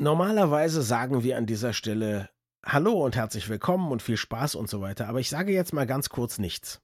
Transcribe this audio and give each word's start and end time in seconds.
Normalerweise 0.00 0.80
sagen 0.80 1.22
wir 1.24 1.36
an 1.36 1.44
dieser 1.44 1.74
Stelle 1.74 2.30
Hallo 2.64 3.04
und 3.04 3.16
herzlich 3.16 3.50
willkommen 3.50 3.92
und 3.92 4.00
viel 4.00 4.16
Spaß 4.16 4.54
und 4.54 4.70
so 4.70 4.80
weiter, 4.80 5.08
aber 5.08 5.20
ich 5.20 5.28
sage 5.28 5.52
jetzt 5.52 5.74
mal 5.74 5.86
ganz 5.86 6.08
kurz 6.08 6.38
nichts. 6.38 6.80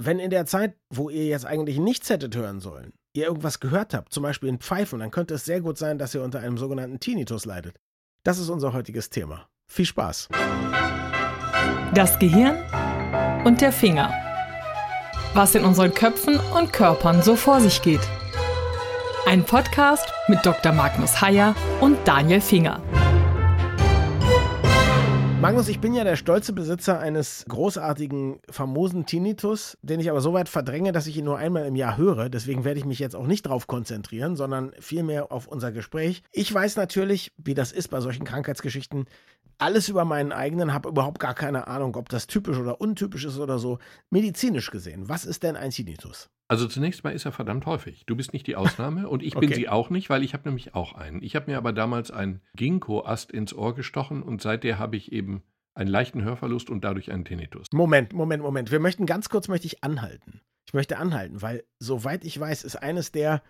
Wenn 0.00 0.20
in 0.20 0.30
der 0.30 0.46
Zeit, 0.46 0.76
wo 0.90 1.10
ihr 1.10 1.26
jetzt 1.26 1.44
eigentlich 1.44 1.80
nichts 1.80 2.08
hättet 2.08 2.36
hören 2.36 2.60
sollen, 2.60 2.92
ihr 3.14 3.26
irgendwas 3.26 3.58
gehört 3.58 3.94
habt, 3.94 4.12
zum 4.12 4.22
Beispiel 4.22 4.48
ein 4.48 4.60
Pfeifen, 4.60 5.00
dann 5.00 5.10
könnte 5.10 5.34
es 5.34 5.44
sehr 5.44 5.60
gut 5.60 5.76
sein, 5.76 5.98
dass 5.98 6.14
ihr 6.14 6.22
unter 6.22 6.38
einem 6.38 6.56
sogenannten 6.56 7.00
Tinnitus 7.00 7.44
leidet. 7.44 7.80
Das 8.22 8.38
ist 8.38 8.50
unser 8.50 8.72
heutiges 8.72 9.10
Thema. 9.10 9.48
Viel 9.66 9.86
Spaß. 9.86 10.28
Das 11.94 12.16
Gehirn 12.20 12.54
und 13.44 13.60
der 13.60 13.72
Finger. 13.72 14.14
Was 15.34 15.56
in 15.56 15.64
unseren 15.64 15.92
Köpfen 15.92 16.38
und 16.56 16.72
Körpern 16.72 17.22
so 17.22 17.34
vor 17.34 17.60
sich 17.60 17.82
geht. 17.82 18.08
Ein 19.28 19.44
Podcast 19.44 20.10
mit 20.28 20.38
Dr. 20.46 20.72
Magnus 20.72 21.20
Heyer 21.20 21.54
und 21.82 21.98
Daniel 22.08 22.40
Finger. 22.40 22.82
Magnus, 25.42 25.68
ich 25.68 25.80
bin 25.80 25.92
ja 25.92 26.02
der 26.02 26.16
stolze 26.16 26.54
Besitzer 26.54 26.98
eines 26.98 27.44
großartigen, 27.46 28.40
famosen 28.48 29.04
Tinnitus, 29.04 29.76
den 29.82 30.00
ich 30.00 30.08
aber 30.10 30.22
so 30.22 30.32
weit 30.32 30.48
verdränge, 30.48 30.92
dass 30.92 31.06
ich 31.06 31.18
ihn 31.18 31.26
nur 31.26 31.36
einmal 31.36 31.66
im 31.66 31.76
Jahr 31.76 31.98
höre. 31.98 32.30
Deswegen 32.30 32.64
werde 32.64 32.80
ich 32.80 32.86
mich 32.86 33.00
jetzt 33.00 33.14
auch 33.14 33.26
nicht 33.26 33.44
darauf 33.44 33.66
konzentrieren, 33.66 34.34
sondern 34.34 34.72
vielmehr 34.80 35.30
auf 35.30 35.46
unser 35.46 35.72
Gespräch. 35.72 36.22
Ich 36.32 36.52
weiß 36.52 36.76
natürlich, 36.76 37.30
wie 37.36 37.52
das 37.52 37.70
ist 37.70 37.88
bei 37.88 38.00
solchen 38.00 38.24
Krankheitsgeschichten, 38.24 39.04
alles 39.58 39.88
über 39.88 40.04
meinen 40.04 40.32
eigenen, 40.32 40.72
habe 40.72 40.88
überhaupt 40.88 41.18
gar 41.18 41.34
keine 41.34 41.66
Ahnung, 41.66 41.96
ob 41.96 42.08
das 42.08 42.26
typisch 42.26 42.56
oder 42.56 42.80
untypisch 42.80 43.24
ist 43.24 43.38
oder 43.38 43.58
so. 43.58 43.78
Medizinisch 44.10 44.70
gesehen, 44.70 45.08
was 45.08 45.24
ist 45.24 45.42
denn 45.42 45.56
ein 45.56 45.70
Tinnitus? 45.70 46.30
Also 46.50 46.66
zunächst 46.66 47.04
mal 47.04 47.10
ist 47.10 47.26
er 47.26 47.32
verdammt 47.32 47.66
häufig. 47.66 48.06
Du 48.06 48.16
bist 48.16 48.32
nicht 48.32 48.46
die 48.46 48.56
Ausnahme 48.56 49.08
und 49.08 49.22
ich 49.22 49.34
bin 49.34 49.52
sie 49.52 49.68
auch 49.68 49.90
nicht, 49.90 50.08
weil 50.08 50.22
ich 50.22 50.32
habe 50.32 50.48
nämlich 50.48 50.74
auch 50.74 50.94
einen. 50.94 51.22
Ich 51.22 51.36
habe 51.36 51.50
mir 51.50 51.58
aber 51.58 51.72
damals 51.72 52.10
einen 52.10 52.40
Ginkgo-Ast 52.56 53.30
ins 53.32 53.52
Ohr 53.52 53.74
gestochen 53.74 54.22
und 54.22 54.40
seitdem 54.40 54.78
habe 54.78 54.96
ich 54.96 55.12
eben 55.12 55.42
einen 55.74 55.90
leichten 55.90 56.22
Hörverlust 56.22 56.70
und 56.70 56.84
dadurch 56.84 57.12
einen 57.12 57.24
Tinnitus. 57.24 57.66
Moment, 57.72 58.12
Moment, 58.12 58.42
Moment. 58.42 58.70
Wir 58.70 58.80
möchten 58.80 59.04
ganz 59.04 59.28
kurz 59.28 59.48
möchte 59.48 59.66
ich 59.66 59.84
anhalten. 59.84 60.40
Ich 60.66 60.74
möchte 60.74 60.98
anhalten, 60.98 61.40
weil 61.42 61.64
soweit 61.78 62.24
ich 62.24 62.38
weiß, 62.38 62.64
ist 62.64 62.76
eines 62.76 63.12
der 63.12 63.42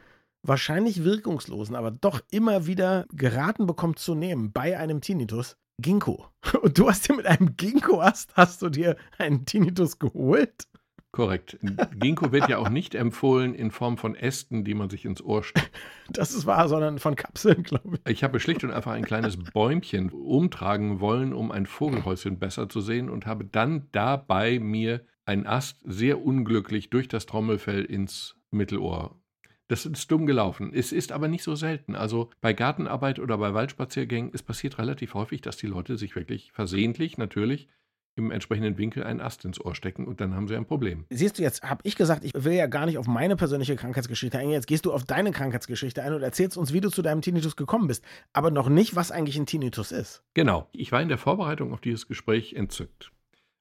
wahrscheinlich 0.43 1.05
wirkungslosen, 1.05 1.75
aber 1.75 1.91
doch 1.91 2.20
immer 2.31 2.67
wieder 2.67 3.06
geraten 3.12 3.67
bekommt 3.67 3.98
zu 3.98 4.15
nehmen 4.15 4.53
bei 4.53 4.78
einem 4.78 5.00
Tinnitus 5.00 5.56
Ginkgo. 5.81 6.27
Und 6.62 6.79
du 6.79 6.89
hast 6.89 7.09
dir 7.09 7.15
mit 7.15 7.27
einem 7.27 7.57
Ginkgo-Ast, 7.57 8.34
hast 8.34 8.62
du 8.62 8.69
dir 8.69 8.97
einen 9.19 9.45
Tinnitus 9.45 9.98
geholt? 9.98 10.69
Korrekt. 11.11 11.59
Ginkgo 11.97 12.33
wird 12.33 12.48
ja 12.51 12.59
auch 12.59 12.69
nicht 12.69 12.95
empfohlen 12.95 13.55
in 13.55 13.71
Form 13.71 13.97
von 13.97 14.15
Ästen, 14.15 14.62
die 14.62 14.75
man 14.75 14.91
sich 14.91 15.05
ins 15.06 15.23
Ohr 15.23 15.43
steckt. 15.43 15.71
Das 16.11 16.33
ist 16.33 16.47
wahr, 16.47 16.69
sondern 16.69 16.99
von 16.99 17.17
Kapseln, 17.17 17.62
glaube 17.62 17.97
ich. 17.97 18.12
Ich 18.12 18.25
habe 18.25 18.41
schlicht 18.41 18.65
und 18.65 18.71
einfach 18.71 18.93
ein 18.93 19.05
kleines 19.05 19.37
Bäumchen 19.37 20.11
umtragen 20.11 21.01
wollen, 21.01 21.33
um 21.33 21.51
ein 21.51 21.67
Vogelhäuschen 21.67 22.39
besser 22.39 22.69
zu 22.69 22.81
sehen 22.81 23.11
und 23.11 23.27
habe 23.27 23.45
dann 23.45 23.89
dabei 23.93 24.59
mir 24.59 25.05
einen 25.25 25.47
Ast 25.47 25.81
sehr 25.84 26.23
unglücklich 26.23 26.89
durch 26.91 27.09
das 27.09 27.27
Trommelfell 27.27 27.84
ins 27.84 28.37
Mittelohr 28.51 29.21
das 29.69 29.86
ist 29.86 30.11
dumm 30.11 30.27
gelaufen. 30.27 30.72
Es 30.74 30.92
ist 30.92 31.12
aber 31.12 31.28
nicht 31.28 31.44
so 31.44 31.55
selten. 31.55 31.94
Also 31.94 32.30
bei 32.41 32.52
Gartenarbeit 32.52 33.19
oder 33.19 33.38
bei 33.38 33.55
Waldspaziergängen, 33.55 34.30
es 34.34 34.42
passiert 34.42 34.78
relativ 34.78 35.14
häufig, 35.14 35.42
dass 35.42 35.56
die 35.56 35.66
Leute 35.66 35.97
sich 35.97 36.16
wirklich 36.16 36.50
versehentlich 36.52 37.19
natürlich 37.19 37.69
im 38.16 38.30
entsprechenden 38.33 38.77
Winkel 38.78 39.05
einen 39.05 39.20
Ast 39.20 39.44
ins 39.44 39.60
Ohr 39.64 39.75
stecken 39.75 40.06
und 40.06 40.20
dann 40.20 40.34
haben 40.34 40.48
sie 40.48 40.56
ein 40.56 40.66
Problem. 40.66 41.05
Siehst 41.10 41.38
du, 41.38 41.42
jetzt 41.42 41.62
habe 41.62 41.83
ich 41.84 41.94
gesagt, 41.94 42.25
ich 42.25 42.33
will 42.34 42.55
ja 42.55 42.66
gar 42.66 42.84
nicht 42.84 42.98
auf 42.98 43.06
meine 43.06 43.36
persönliche 43.36 43.77
Krankheitsgeschichte 43.77 44.38
eingehen. 44.38 44.55
Jetzt 44.55 44.66
gehst 44.66 44.86
du 44.86 44.92
auf 44.92 45.05
deine 45.05 45.30
Krankheitsgeschichte 45.30 46.03
ein 46.03 46.12
und 46.12 46.22
erzählst 46.22 46.56
uns, 46.56 46.72
wie 46.72 46.80
du 46.80 46.91
zu 46.91 47.03
deinem 47.03 47.22
Tinnitus 47.22 47.55
gekommen 47.55 47.86
bist, 47.86 48.05
aber 48.32 48.50
noch 48.50 48.69
nicht, 48.69 48.97
was 48.97 49.12
eigentlich 49.12 49.38
ein 49.38 49.47
Tinnitus 49.47 49.92
ist. 49.92 50.25
Genau. 50.34 50.69
Ich 50.72 50.91
war 50.91 51.00
in 51.00 51.08
der 51.08 51.19
Vorbereitung 51.19 51.72
auf 51.72 51.80
dieses 51.80 52.08
Gespräch 52.08 52.55
entzückt. 52.55 53.12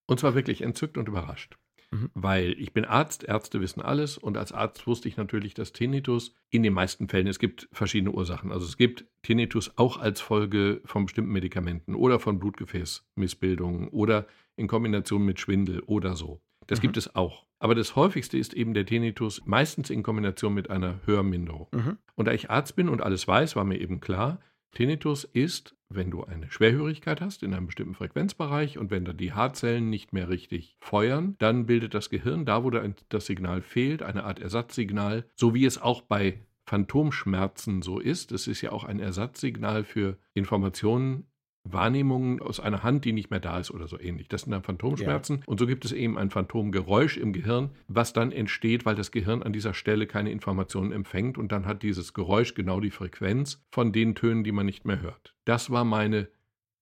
Und 0.07 0.19
zwar 0.19 0.33
wirklich 0.33 0.61
entzückt 0.61 0.97
und 0.97 1.07
überrascht. 1.07 1.57
Mhm. 1.91 2.09
Weil 2.13 2.51
ich 2.59 2.73
bin 2.73 2.85
Arzt, 2.85 3.23
Ärzte 3.23 3.61
wissen 3.61 3.81
alles 3.81 4.17
und 4.17 4.37
als 4.37 4.51
Arzt 4.51 4.85
wusste 4.87 5.07
ich 5.07 5.17
natürlich, 5.17 5.53
dass 5.53 5.71
Tinnitus 5.71 6.33
in 6.49 6.63
den 6.63 6.73
meisten 6.73 7.07
Fällen, 7.07 7.27
es 7.27 7.39
gibt 7.39 7.69
verschiedene 7.71 8.11
Ursachen. 8.11 8.51
Also 8.51 8.65
es 8.65 8.77
gibt 8.77 9.05
Tinnitus 9.21 9.77
auch 9.77 9.97
als 9.97 10.19
Folge 10.19 10.81
von 10.85 11.05
bestimmten 11.05 11.31
Medikamenten 11.31 11.95
oder 11.95 12.19
von 12.19 12.39
Blutgefäßmissbildungen 12.39 13.87
oder 13.89 14.27
in 14.55 14.67
Kombination 14.67 15.23
mit 15.23 15.39
Schwindel 15.39 15.81
oder 15.81 16.15
so. 16.15 16.41
Das 16.67 16.79
mhm. 16.79 16.81
gibt 16.81 16.97
es 16.97 17.15
auch. 17.15 17.45
Aber 17.59 17.73
das 17.73 17.95
häufigste 17.95 18.37
ist 18.37 18.53
eben 18.53 18.73
der 18.73 18.85
Tinnitus, 18.85 19.41
meistens 19.45 19.89
in 19.89 20.03
Kombination 20.03 20.53
mit 20.53 20.69
einer 20.69 20.99
Hörminderung. 21.05 21.67
Mhm. 21.71 21.97
Und 22.15 22.25
da 22.25 22.33
ich 22.33 22.49
Arzt 22.49 22.75
bin 22.75 22.89
und 22.89 23.01
alles 23.01 23.27
weiß, 23.27 23.55
war 23.55 23.63
mir 23.63 23.79
eben 23.79 23.99
klar, 23.99 24.39
Tinnitus 24.71 25.23
ist, 25.23 25.75
wenn 25.89 26.11
du 26.11 26.23
eine 26.23 26.51
Schwerhörigkeit 26.51 27.21
hast 27.21 27.43
in 27.43 27.53
einem 27.53 27.67
bestimmten 27.67 27.95
Frequenzbereich 27.95 28.77
und 28.77 28.91
wenn 28.91 29.05
da 29.05 29.13
die 29.13 29.33
Haarzellen 29.33 29.89
nicht 29.89 30.13
mehr 30.13 30.29
richtig 30.29 30.77
feuern, 30.79 31.35
dann 31.39 31.65
bildet 31.65 31.93
das 31.93 32.09
Gehirn 32.09 32.45
da, 32.45 32.63
wo 32.63 32.69
das 32.69 33.25
Signal 33.25 33.61
fehlt, 33.61 34.03
eine 34.03 34.25
Art 34.25 34.39
Ersatzsignal, 34.39 35.25
so 35.35 35.53
wie 35.53 35.65
es 35.65 35.81
auch 35.81 36.01
bei 36.01 36.45
Phantomschmerzen 36.65 37.81
so 37.81 37.99
ist. 37.99 38.31
Es 38.33 38.47
ist 38.47 38.61
ja 38.61 38.71
auch 38.71 38.83
ein 38.83 38.99
Ersatzsignal 38.99 39.85
für 39.85 40.17
Informationen 40.33 41.27
Wahrnehmungen 41.73 42.41
aus 42.41 42.59
einer 42.59 42.83
Hand, 42.83 43.05
die 43.05 43.13
nicht 43.13 43.29
mehr 43.29 43.39
da 43.39 43.59
ist 43.59 43.71
oder 43.71 43.87
so 43.87 43.99
ähnlich. 43.99 44.27
Das 44.27 44.41
sind 44.41 44.51
dann 44.51 44.63
Phantomschmerzen. 44.63 45.37
Ja. 45.37 45.43
Und 45.45 45.59
so 45.59 45.67
gibt 45.67 45.85
es 45.85 45.91
eben 45.91 46.17
ein 46.17 46.29
Phantomgeräusch 46.29 47.17
im 47.17 47.33
Gehirn, 47.33 47.71
was 47.87 48.13
dann 48.13 48.31
entsteht, 48.31 48.85
weil 48.85 48.95
das 48.95 49.11
Gehirn 49.11 49.43
an 49.43 49.53
dieser 49.53 49.73
Stelle 49.73 50.07
keine 50.07 50.31
Informationen 50.31 50.91
empfängt 50.91 51.37
und 51.37 51.51
dann 51.51 51.65
hat 51.65 51.83
dieses 51.83 52.13
Geräusch 52.13 52.53
genau 52.53 52.79
die 52.79 52.91
Frequenz 52.91 53.63
von 53.71 53.91
den 53.91 54.15
Tönen, 54.15 54.43
die 54.43 54.51
man 54.51 54.65
nicht 54.65 54.85
mehr 54.85 55.01
hört. 55.01 55.35
Das 55.45 55.69
war 55.69 55.83
meine 55.83 56.27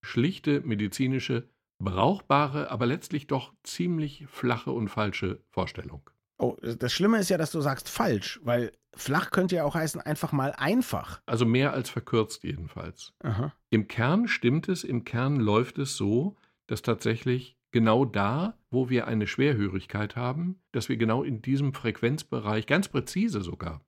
schlichte 0.02 0.60
medizinische, 0.60 1.48
brauchbare, 1.78 2.70
aber 2.70 2.86
letztlich 2.86 3.26
doch 3.26 3.52
ziemlich 3.62 4.24
flache 4.28 4.70
und 4.70 4.88
falsche 4.88 5.40
Vorstellung. 5.50 6.08
Oh, 6.38 6.56
das 6.60 6.92
Schlimme 6.92 7.18
ist 7.18 7.30
ja, 7.30 7.38
dass 7.38 7.50
du 7.50 7.60
sagst 7.60 7.88
falsch, 7.88 8.40
weil 8.42 8.72
flach 8.96 9.30
könnte 9.30 9.56
ja 9.56 9.64
auch 9.64 9.74
heißen 9.74 10.00
einfach 10.00 10.32
mal 10.32 10.52
einfach. 10.52 11.20
Also 11.26 11.44
mehr 11.44 11.72
als 11.72 11.90
verkürzt 11.90 12.44
jedenfalls. 12.44 13.14
Aha. 13.20 13.52
Im 13.70 13.88
Kern 13.88 14.28
stimmt 14.28 14.68
es, 14.68 14.84
im 14.84 15.04
Kern 15.04 15.36
läuft 15.36 15.78
es 15.78 15.96
so, 15.96 16.36
dass 16.66 16.82
tatsächlich 16.82 17.56
genau 17.72 18.04
da, 18.04 18.58
wo 18.70 18.88
wir 18.88 19.06
eine 19.06 19.26
Schwerhörigkeit 19.26 20.16
haben, 20.16 20.60
dass 20.72 20.88
wir 20.88 20.96
genau 20.96 21.22
in 21.22 21.42
diesem 21.42 21.74
Frequenzbereich, 21.74 22.66
ganz 22.66 22.88
präzise 22.88 23.42
sogar, 23.42 23.82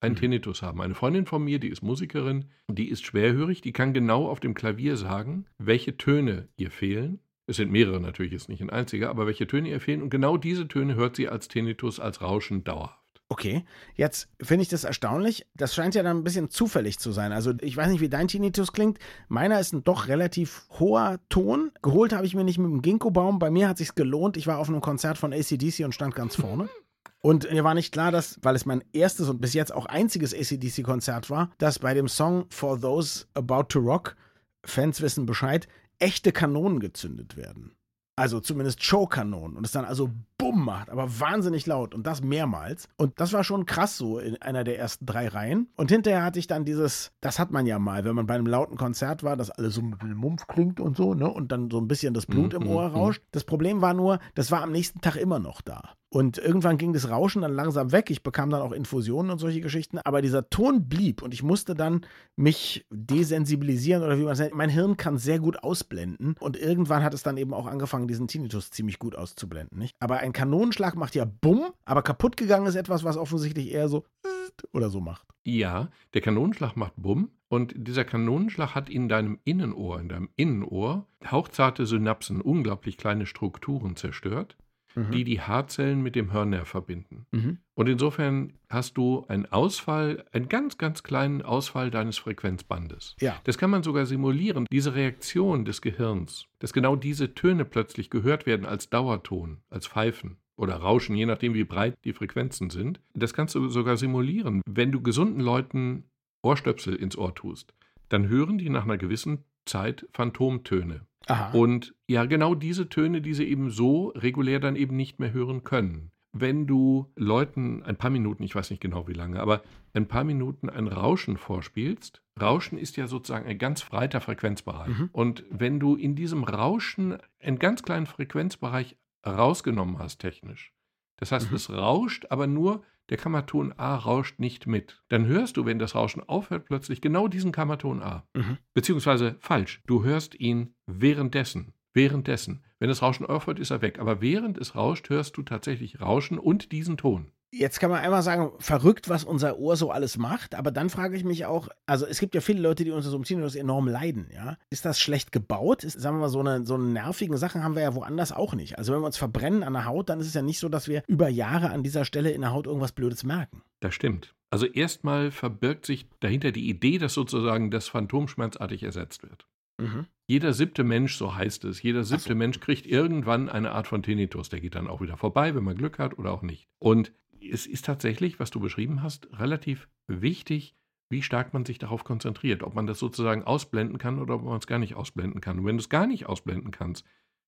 einen 0.00 0.14
mhm. 0.14 0.20
Tinnitus 0.20 0.62
haben. 0.62 0.80
Eine 0.80 0.94
Freundin 0.94 1.26
von 1.26 1.44
mir, 1.44 1.58
die 1.58 1.68
ist 1.68 1.82
Musikerin, 1.82 2.46
die 2.68 2.88
ist 2.88 3.04
schwerhörig, 3.04 3.60
die 3.60 3.72
kann 3.72 3.92
genau 3.92 4.28
auf 4.28 4.40
dem 4.40 4.54
Klavier 4.54 4.96
sagen, 4.96 5.46
welche 5.58 5.96
Töne 5.96 6.48
ihr 6.56 6.70
fehlen 6.70 7.20
es 7.46 7.56
sind 7.56 7.70
mehrere 7.70 8.00
natürlich, 8.00 8.32
ist 8.32 8.48
nicht 8.48 8.62
ein 8.62 8.70
einziger, 8.70 9.10
aber 9.10 9.26
welche 9.26 9.46
Töne 9.46 9.68
ihr 9.68 9.80
fehlen. 9.80 10.02
Und 10.02 10.10
genau 10.10 10.36
diese 10.36 10.66
Töne 10.66 10.94
hört 10.94 11.16
sie 11.16 11.28
als 11.28 11.48
Tinnitus, 11.48 12.00
als 12.00 12.22
Rauschen 12.22 12.64
dauerhaft. 12.64 13.03
Okay, 13.30 13.64
jetzt 13.94 14.28
finde 14.40 14.62
ich 14.62 14.68
das 14.68 14.84
erstaunlich. 14.84 15.46
Das 15.54 15.74
scheint 15.74 15.94
ja 15.94 16.02
dann 16.02 16.18
ein 16.18 16.24
bisschen 16.24 16.50
zufällig 16.50 16.98
zu 16.98 17.10
sein. 17.10 17.32
Also 17.32 17.52
ich 17.62 17.76
weiß 17.76 17.88
nicht, 17.88 18.00
wie 18.00 18.10
dein 18.10 18.28
Tinnitus 18.28 18.72
klingt. 18.72 18.98
Meiner 19.28 19.58
ist 19.58 19.72
ein 19.72 19.82
doch 19.82 20.08
relativ 20.08 20.66
hoher 20.78 21.18
Ton. 21.30 21.72
Geholt 21.82 22.12
habe 22.12 22.26
ich 22.26 22.34
mir 22.34 22.44
nicht 22.44 22.58
mit 22.58 22.70
dem 22.70 22.82
Ginkgo-Baum. 22.82 23.38
Bei 23.38 23.50
mir 23.50 23.68
hat 23.68 23.78
sich 23.78 23.94
gelohnt. 23.94 24.36
Ich 24.36 24.46
war 24.46 24.58
auf 24.58 24.68
einem 24.68 24.82
Konzert 24.82 25.16
von 25.16 25.32
ACDC 25.32 25.84
und 25.84 25.94
stand 25.94 26.14
ganz 26.14 26.36
vorne. 26.36 26.68
Und 27.20 27.50
mir 27.50 27.64
war 27.64 27.72
nicht 27.72 27.90
klar, 27.90 28.12
dass, 28.12 28.38
weil 28.42 28.54
es 28.54 28.66
mein 28.66 28.84
erstes 28.92 29.30
und 29.30 29.40
bis 29.40 29.54
jetzt 29.54 29.72
auch 29.72 29.86
einziges 29.86 30.34
ACDC-Konzert 30.34 31.30
war, 31.30 31.50
dass 31.56 31.78
bei 31.78 31.94
dem 31.94 32.06
Song 32.06 32.44
For 32.50 32.78
Those 32.78 33.24
About 33.32 33.62
to 33.70 33.78
Rock, 33.78 34.14
Fans 34.62 35.00
wissen 35.00 35.24
Bescheid, 35.24 35.66
echte 35.98 36.32
Kanonen 36.32 36.80
gezündet 36.80 37.34
werden. 37.38 37.74
Also 38.16 38.40
zumindest 38.40 38.84
Showkanonen. 38.84 39.56
Und 39.56 39.64
es 39.64 39.72
dann 39.72 39.86
also 39.86 40.10
Bumm 40.36 40.64
macht, 40.64 40.90
aber 40.90 41.20
wahnsinnig 41.20 41.66
laut. 41.66 41.94
Und 41.94 42.06
das 42.06 42.22
mehrmals. 42.22 42.88
Und 42.96 43.20
das 43.20 43.32
war 43.32 43.44
schon 43.44 43.66
krass 43.66 43.96
so 43.96 44.18
in 44.18 44.40
einer 44.42 44.64
der 44.64 44.78
ersten 44.78 45.06
drei 45.06 45.28
Reihen. 45.28 45.68
Und 45.76 45.90
hinterher 45.90 46.24
hatte 46.24 46.38
ich 46.38 46.46
dann 46.46 46.64
dieses, 46.64 47.12
das 47.20 47.38
hat 47.38 47.50
man 47.50 47.66
ja 47.66 47.78
mal, 47.78 48.04
wenn 48.04 48.16
man 48.16 48.26
bei 48.26 48.34
einem 48.34 48.46
lauten 48.46 48.76
Konzert 48.76 49.22
war, 49.22 49.36
dass 49.36 49.50
alles 49.50 49.74
so 49.74 49.82
mit 49.82 50.02
dem 50.02 50.14
Mumpf 50.14 50.46
klingt 50.46 50.80
und 50.80 50.96
so, 50.96 51.14
ne? 51.14 51.30
Und 51.30 51.52
dann 51.52 51.70
so 51.70 51.78
ein 51.78 51.88
bisschen 51.88 52.14
das 52.14 52.26
Blut 52.26 52.52
mhm, 52.52 52.62
im 52.62 52.68
Ohr 52.68 52.88
mhm, 52.88 52.94
mhm. 52.94 52.96
rauscht. 52.96 53.22
Das 53.32 53.44
Problem 53.44 53.80
war 53.80 53.94
nur, 53.94 54.18
das 54.34 54.50
war 54.50 54.62
am 54.62 54.72
nächsten 54.72 55.00
Tag 55.00 55.16
immer 55.16 55.38
noch 55.38 55.60
da. 55.60 55.94
Und 56.14 56.38
irgendwann 56.38 56.78
ging 56.78 56.92
das 56.92 57.10
Rauschen 57.10 57.42
dann 57.42 57.52
langsam 57.52 57.90
weg. 57.90 58.08
Ich 58.08 58.22
bekam 58.22 58.48
dann 58.48 58.62
auch 58.62 58.70
Infusionen 58.70 59.32
und 59.32 59.38
solche 59.38 59.60
Geschichten. 59.60 59.98
Aber 60.04 60.22
dieser 60.22 60.48
Ton 60.48 60.88
blieb 60.88 61.22
und 61.22 61.34
ich 61.34 61.42
musste 61.42 61.74
dann 61.74 62.06
mich 62.36 62.86
desensibilisieren 62.92 64.04
oder 64.04 64.16
wie 64.16 64.22
man 64.22 64.34
es 64.34 64.38
nennt. 64.38 64.54
Mein 64.54 64.68
Hirn 64.68 64.96
kann 64.96 65.18
sehr 65.18 65.40
gut 65.40 65.64
ausblenden. 65.64 66.36
Und 66.38 66.56
irgendwann 66.56 67.02
hat 67.02 67.14
es 67.14 67.24
dann 67.24 67.36
eben 67.36 67.52
auch 67.52 67.66
angefangen, 67.66 68.06
diesen 68.06 68.28
Tinnitus 68.28 68.70
ziemlich 68.70 69.00
gut 69.00 69.16
auszublenden. 69.16 69.76
Nicht? 69.76 69.96
Aber 69.98 70.18
ein 70.18 70.32
Kanonenschlag 70.34 70.94
macht 70.96 71.14
ja 71.14 71.24
Bumm. 71.24 71.72
Aber 71.86 72.02
kaputt 72.02 72.36
gegangen 72.36 72.66
ist 72.66 72.74
etwas, 72.74 73.04
was 73.04 73.16
offensichtlich 73.16 73.72
eher 73.72 73.88
so 73.88 74.04
oder 74.74 74.90
so 74.90 75.00
macht. 75.00 75.26
Ja, 75.44 75.88
der 76.12 76.20
Kanonenschlag 76.20 76.76
macht 76.76 76.92
Bumm. 76.96 77.30
Und 77.48 77.72
dieser 77.76 78.04
Kanonenschlag 78.04 78.74
hat 78.74 78.90
in 78.90 79.08
deinem 79.08 79.38
Innenohr, 79.44 80.00
in 80.00 80.08
deinem 80.08 80.28
Innenohr, 80.36 81.06
hauchzarte 81.30 81.86
Synapsen, 81.86 82.42
unglaublich 82.42 82.98
kleine 82.98 83.26
Strukturen 83.26 83.96
zerstört 83.96 84.56
mhm. 84.94 85.10
die 85.10 85.24
die 85.24 85.40
Haarzellen 85.40 86.02
mit 86.02 86.14
dem 86.14 86.32
Hörnerv 86.32 86.68
verbinden. 86.68 87.26
Mhm. 87.32 87.58
Und 87.74 87.88
insofern 87.88 88.52
hast 88.68 88.96
du 88.96 89.24
einen 89.28 89.46
Ausfall, 89.46 90.24
einen 90.32 90.48
ganz, 90.48 90.78
ganz 90.78 91.02
kleinen 91.02 91.42
Ausfall 91.42 91.90
deines 91.90 92.18
Frequenzbandes. 92.18 93.16
Ja. 93.20 93.36
Das 93.44 93.58
kann 93.58 93.70
man 93.70 93.82
sogar 93.82 94.06
simulieren. 94.06 94.66
Diese 94.70 94.94
Reaktion 94.94 95.64
des 95.64 95.80
Gehirns, 95.82 96.46
dass 96.58 96.72
genau 96.72 96.96
diese 96.96 97.34
Töne 97.34 97.64
plötzlich 97.64 98.10
gehört 98.10 98.46
werden 98.46 98.66
als 98.66 98.90
Dauerton, 98.90 99.58
als 99.70 99.86
Pfeifen 99.86 100.36
oder 100.56 100.76
Rauschen, 100.76 101.16
je 101.16 101.26
nachdem, 101.26 101.54
wie 101.54 101.64
breit 101.64 101.94
die 102.04 102.12
Frequenzen 102.12 102.70
sind, 102.70 103.00
das 103.14 103.34
kannst 103.34 103.54
du 103.54 103.68
sogar 103.68 103.96
simulieren. 103.96 104.62
Wenn 104.66 104.92
du 104.92 105.00
gesunden 105.00 105.40
Leuten 105.40 106.04
Ohrstöpsel 106.42 106.94
ins 106.94 107.16
Ohr 107.16 107.34
tust, 107.34 107.74
dann 108.08 108.28
hören 108.28 108.58
die 108.58 108.70
nach 108.70 108.84
einer 108.84 108.98
gewissen 108.98 109.44
Zeit 109.64 110.06
Phantomtöne. 110.12 111.06
Aha. 111.26 111.52
Und 111.52 111.94
ja, 112.06 112.24
genau 112.26 112.54
diese 112.54 112.88
Töne, 112.88 113.20
die 113.20 113.34
sie 113.34 113.48
eben 113.48 113.70
so 113.70 114.08
regulär 114.08 114.60
dann 114.60 114.76
eben 114.76 114.96
nicht 114.96 115.20
mehr 115.20 115.32
hören 115.32 115.64
können. 115.64 116.10
Wenn 116.32 116.66
du 116.66 117.12
Leuten 117.14 117.82
ein 117.84 117.96
paar 117.96 118.10
Minuten, 118.10 118.42
ich 118.42 118.54
weiß 118.54 118.70
nicht 118.70 118.80
genau 118.80 119.06
wie 119.06 119.12
lange, 119.12 119.40
aber 119.40 119.62
ein 119.94 120.08
paar 120.08 120.24
Minuten 120.24 120.68
ein 120.68 120.88
Rauschen 120.88 121.36
vorspielst, 121.36 122.22
Rauschen 122.40 122.76
ist 122.76 122.96
ja 122.96 123.06
sozusagen 123.06 123.46
ein 123.46 123.58
ganz 123.58 123.84
breiter 123.84 124.20
Frequenzbereich. 124.20 124.98
Mhm. 124.98 125.10
Und 125.12 125.44
wenn 125.50 125.78
du 125.78 125.94
in 125.94 126.16
diesem 126.16 126.42
Rauschen 126.42 127.18
einen 127.38 127.60
ganz 127.60 127.84
kleinen 127.84 128.06
Frequenzbereich 128.06 128.96
rausgenommen 129.24 130.00
hast, 130.00 130.18
technisch, 130.18 130.74
das 131.16 131.30
heißt, 131.30 131.50
mhm. 131.50 131.56
es 131.56 131.70
rauscht, 131.70 132.26
aber 132.30 132.48
nur 132.48 132.82
der 133.10 133.16
Kammerton 133.16 133.72
A 133.76 133.96
rauscht 133.96 134.38
nicht 134.38 134.66
mit. 134.66 135.02
Dann 135.08 135.26
hörst 135.26 135.56
du, 135.56 135.66
wenn 135.66 135.78
das 135.78 135.94
Rauschen 135.94 136.22
aufhört, 136.22 136.64
plötzlich 136.66 137.00
genau 137.00 137.28
diesen 137.28 137.52
Kammerton 137.52 138.02
A. 138.02 138.26
Mhm. 138.34 138.58
Beziehungsweise 138.72 139.36
falsch. 139.40 139.82
Du 139.86 140.04
hörst 140.04 140.38
ihn 140.38 140.74
währenddessen. 140.86 141.74
Währenddessen. 141.92 142.64
Wenn 142.78 142.88
das 142.88 143.02
Rauschen 143.02 143.26
aufhört, 143.26 143.58
ist 143.58 143.70
er 143.70 143.82
weg. 143.82 143.98
Aber 143.98 144.20
während 144.20 144.58
es 144.58 144.74
rauscht, 144.74 145.10
hörst 145.10 145.36
du 145.36 145.42
tatsächlich 145.42 146.00
Rauschen 146.00 146.38
und 146.38 146.72
diesen 146.72 146.96
Ton. 146.96 147.30
Jetzt 147.56 147.78
kann 147.78 147.90
man 147.90 148.00
einmal 148.00 148.22
sagen, 148.22 148.52
verrückt, 148.58 149.08
was 149.08 149.22
unser 149.22 149.58
Ohr 149.58 149.76
so 149.76 149.90
alles 149.90 150.18
macht, 150.18 150.54
aber 150.54 150.72
dann 150.72 150.90
frage 150.90 151.16
ich 151.16 151.24
mich 151.24 151.46
auch, 151.46 151.68
also 151.86 152.04
es 152.04 152.18
gibt 152.18 152.34
ja 152.34 152.40
viele 152.40 152.60
Leute, 152.60 152.84
die 152.84 152.90
unter 152.90 153.08
so 153.08 153.16
einem 153.16 153.24
Tinnitus 153.24 153.54
enorm 153.54 153.86
leiden, 153.86 154.28
ja. 154.34 154.56
Ist 154.70 154.84
das 154.84 154.98
schlecht 154.98 155.30
gebaut? 155.30 155.84
Ist, 155.84 156.00
sagen 156.00 156.16
wir 156.16 156.22
mal, 156.22 156.28
so 156.28 156.40
eine, 156.40 156.66
so 156.66 156.74
eine 156.74 156.84
nervigen 156.84 157.36
Sachen 157.36 157.62
haben 157.62 157.76
wir 157.76 157.82
ja 157.82 157.94
woanders 157.94 158.32
auch 158.32 158.54
nicht. 158.54 158.78
Also 158.78 158.92
wenn 158.92 159.00
wir 159.00 159.06
uns 159.06 159.16
verbrennen 159.16 159.62
an 159.62 159.74
der 159.74 159.84
Haut, 159.84 160.08
dann 160.08 160.20
ist 160.20 160.26
es 160.26 160.34
ja 160.34 160.42
nicht 160.42 160.58
so, 160.58 160.68
dass 160.68 160.88
wir 160.88 161.02
über 161.06 161.28
Jahre 161.28 161.70
an 161.70 161.82
dieser 161.82 162.04
Stelle 162.04 162.32
in 162.32 162.40
der 162.40 162.52
Haut 162.52 162.66
irgendwas 162.66 162.92
Blödes 162.92 163.22
merken. 163.22 163.62
Das 163.80 163.94
stimmt. 163.94 164.34
Also 164.50 164.66
erstmal 164.66 165.30
verbirgt 165.30 165.86
sich 165.86 166.06
dahinter 166.20 166.52
die 166.52 166.68
Idee, 166.68 166.98
dass 166.98 167.14
sozusagen 167.14 167.70
das 167.70 167.88
Phantom 167.88 168.28
schmerzartig 168.28 168.82
ersetzt 168.82 169.22
wird. 169.22 169.46
Mhm. 169.80 170.06
Jeder 170.26 170.52
siebte 170.52 170.84
Mensch, 170.84 171.16
so 171.16 171.34
heißt 171.34 171.64
es, 171.64 171.82
jeder 171.82 172.04
siebte 172.04 172.30
so. 172.30 172.34
Mensch 172.34 172.60
kriegt 172.60 172.86
irgendwann 172.86 173.48
eine 173.48 173.72
Art 173.72 173.86
von 173.86 174.02
Tinnitus. 174.02 174.48
Der 174.48 174.60
geht 174.60 174.74
dann 174.74 174.88
auch 174.88 175.00
wieder 175.00 175.16
vorbei, 175.16 175.54
wenn 175.54 175.64
man 175.64 175.76
Glück 175.76 175.98
hat 175.98 176.18
oder 176.18 176.32
auch 176.32 176.42
nicht. 176.42 176.68
Und 176.78 177.12
es 177.50 177.66
ist 177.66 177.84
tatsächlich, 177.84 178.40
was 178.40 178.50
du 178.50 178.60
beschrieben 178.60 179.02
hast, 179.02 179.28
relativ 179.38 179.88
wichtig, 180.06 180.74
wie 181.10 181.22
stark 181.22 181.52
man 181.52 181.64
sich 181.64 181.78
darauf 181.78 182.04
konzentriert. 182.04 182.62
Ob 182.62 182.74
man 182.74 182.86
das 182.86 182.98
sozusagen 182.98 183.44
ausblenden 183.44 183.98
kann 183.98 184.18
oder 184.18 184.34
ob 184.34 184.44
man 184.44 184.58
es 184.58 184.66
gar 184.66 184.78
nicht 184.78 184.94
ausblenden 184.94 185.40
kann. 185.40 185.58
Und 185.58 185.66
wenn 185.66 185.76
du 185.76 185.82
es 185.82 185.88
gar 185.88 186.06
nicht 186.06 186.26
ausblenden 186.26 186.70
kannst, 186.70 187.04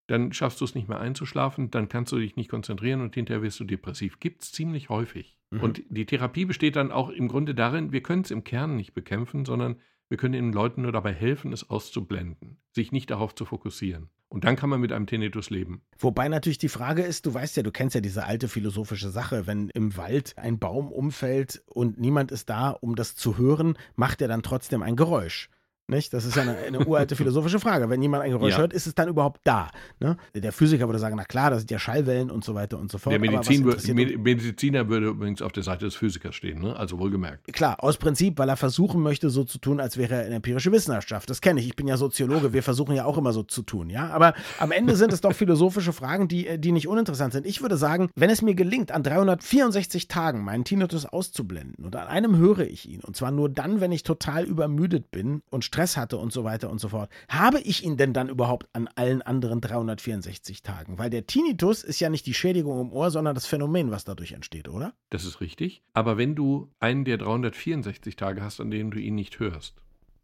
dann 0.06 0.32
schaffst 0.32 0.60
du 0.60 0.64
es 0.64 0.74
nicht 0.74 0.88
mehr 0.88 1.00
einzuschlafen, 1.00 1.70
dann 1.70 1.88
kannst 1.88 2.12
du 2.12 2.18
dich 2.18 2.36
nicht 2.36 2.50
konzentrieren 2.50 3.00
und 3.00 3.14
hinterher 3.14 3.42
wirst 3.42 3.58
du 3.58 3.64
depressiv. 3.64 4.20
Gibt 4.20 4.42
es 4.42 4.52
ziemlich 4.52 4.88
häufig. 4.88 5.36
Mhm. 5.50 5.60
Und 5.60 5.82
die 5.88 6.06
Therapie 6.06 6.44
besteht 6.44 6.76
dann 6.76 6.92
auch 6.92 7.10
im 7.10 7.28
Grunde 7.28 7.54
darin, 7.54 7.92
wir 7.92 8.02
können 8.02 8.22
es 8.22 8.30
im 8.30 8.44
Kern 8.44 8.76
nicht 8.76 8.94
bekämpfen, 8.94 9.44
sondern 9.44 9.76
wir 10.08 10.16
können 10.16 10.32
den 10.32 10.52
Leuten 10.52 10.82
nur 10.82 10.92
dabei 10.92 11.12
helfen, 11.12 11.52
es 11.52 11.68
auszublenden, 11.68 12.58
sich 12.72 12.92
nicht 12.92 13.10
darauf 13.10 13.34
zu 13.34 13.44
fokussieren. 13.44 14.08
Und 14.28 14.44
dann 14.44 14.56
kann 14.56 14.70
man 14.70 14.80
mit 14.80 14.92
einem 14.92 15.06
Tinnitus 15.06 15.50
leben. 15.50 15.82
Wobei 15.98 16.28
natürlich 16.28 16.58
die 16.58 16.68
Frage 16.68 17.02
ist, 17.02 17.26
du 17.26 17.34
weißt 17.34 17.56
ja, 17.56 17.62
du 17.62 17.70
kennst 17.70 17.94
ja 17.94 18.00
diese 18.00 18.24
alte 18.24 18.48
philosophische 18.48 19.10
Sache, 19.10 19.46
wenn 19.46 19.70
im 19.70 19.96
Wald 19.96 20.36
ein 20.36 20.58
Baum 20.58 20.90
umfällt 20.90 21.62
und 21.66 21.98
niemand 21.98 22.32
ist 22.32 22.50
da, 22.50 22.70
um 22.70 22.96
das 22.96 23.14
zu 23.14 23.38
hören, 23.38 23.78
macht 23.94 24.20
er 24.20 24.28
dann 24.28 24.42
trotzdem 24.42 24.82
ein 24.82 24.96
Geräusch. 24.96 25.48
Nicht? 25.88 26.12
Das 26.12 26.24
ist 26.24 26.34
ja 26.34 26.42
eine, 26.42 26.56
eine 26.56 26.84
uralte 26.84 27.14
philosophische 27.16 27.60
Frage. 27.60 27.88
Wenn 27.88 28.02
jemand 28.02 28.24
ein 28.24 28.32
Geräusch 28.32 28.52
ja. 28.52 28.58
hört, 28.58 28.72
ist 28.72 28.88
es 28.88 28.94
dann 28.96 29.08
überhaupt 29.08 29.40
da? 29.44 29.70
Ne? 30.00 30.16
Der 30.34 30.50
Physiker 30.50 30.88
würde 30.88 30.98
sagen, 30.98 31.14
na 31.16 31.24
klar, 31.24 31.50
das 31.50 31.60
sind 31.60 31.70
ja 31.70 31.78
Schallwellen 31.78 32.30
und 32.30 32.44
so 32.44 32.56
weiter 32.56 32.78
und 32.78 32.90
so 32.90 32.98
fort. 32.98 33.12
Der 33.12 33.20
Medizin, 33.20 33.64
Mediziner 33.64 34.88
würde 34.88 35.06
übrigens 35.06 35.42
auf 35.42 35.52
der 35.52 35.62
Seite 35.62 35.84
des 35.84 35.94
Physikers 35.94 36.34
stehen, 36.34 36.60
ne? 36.60 36.74
also 36.74 36.98
wohlgemerkt. 36.98 37.52
Klar, 37.52 37.84
aus 37.84 37.98
Prinzip, 37.98 38.36
weil 38.38 38.48
er 38.48 38.56
versuchen 38.56 39.00
möchte, 39.00 39.30
so 39.30 39.44
zu 39.44 39.58
tun, 39.58 39.78
als 39.78 39.96
wäre 39.96 40.14
er 40.14 40.26
eine 40.26 40.36
empirische 40.36 40.72
Wissenschaft. 40.72 41.30
Das 41.30 41.40
kenne 41.40 41.60
ich. 41.60 41.66
Ich 41.66 41.76
bin 41.76 41.86
ja 41.86 41.96
Soziologe. 41.96 42.52
Wir 42.52 42.64
versuchen 42.64 42.96
ja 42.96 43.04
auch 43.04 43.16
immer 43.16 43.32
so 43.32 43.44
zu 43.44 43.62
tun. 43.62 43.88
ja. 43.88 44.10
Aber 44.10 44.34
am 44.58 44.72
Ende 44.72 44.96
sind 44.96 45.12
es 45.12 45.20
doch 45.20 45.34
philosophische 45.34 45.92
Fragen, 45.92 46.26
die, 46.26 46.58
die 46.58 46.72
nicht 46.72 46.88
uninteressant 46.88 47.32
sind. 47.32 47.46
Ich 47.46 47.62
würde 47.62 47.76
sagen, 47.76 48.10
wenn 48.16 48.30
es 48.30 48.42
mir 48.42 48.56
gelingt, 48.56 48.90
an 48.90 49.04
364 49.04 50.08
Tagen 50.08 50.42
meinen 50.42 50.64
Tinnitus 50.64 51.06
auszublenden 51.06 51.84
und 51.84 51.94
an 51.94 52.08
einem 52.08 52.36
höre 52.36 52.66
ich 52.66 52.88
ihn, 52.88 53.00
und 53.02 53.14
zwar 53.14 53.30
nur 53.30 53.48
dann, 53.48 53.80
wenn 53.80 53.92
ich 53.92 54.02
total 54.02 54.44
übermüdet 54.44 55.12
bin 55.12 55.42
und 55.50 55.64
Stress 55.76 55.98
hatte 55.98 56.16
und 56.16 56.32
so 56.32 56.42
weiter 56.42 56.70
und 56.70 56.80
so 56.80 56.88
fort. 56.88 57.10
Habe 57.28 57.60
ich 57.60 57.84
ihn 57.84 57.98
denn 57.98 58.14
dann 58.14 58.30
überhaupt 58.30 58.66
an 58.72 58.88
allen 58.94 59.20
anderen 59.20 59.60
364 59.60 60.62
Tagen? 60.62 60.98
Weil 60.98 61.10
der 61.10 61.26
Tinnitus 61.26 61.84
ist 61.84 62.00
ja 62.00 62.08
nicht 62.08 62.24
die 62.24 62.32
Schädigung 62.32 62.80
im 62.80 62.92
Ohr, 62.92 63.10
sondern 63.10 63.34
das 63.34 63.44
Phänomen, 63.44 63.90
was 63.90 64.04
dadurch 64.04 64.32
entsteht, 64.32 64.70
oder? 64.70 64.94
Das 65.10 65.26
ist 65.26 65.42
richtig. 65.42 65.82
Aber 65.92 66.16
wenn 66.16 66.34
du 66.34 66.70
einen 66.80 67.04
der 67.04 67.18
364 67.18 68.16
Tage 68.16 68.42
hast, 68.42 68.58
an 68.58 68.70
denen 68.70 68.90
du 68.90 68.98
ihn 68.98 69.16
nicht 69.16 69.38
hörst, 69.38 69.74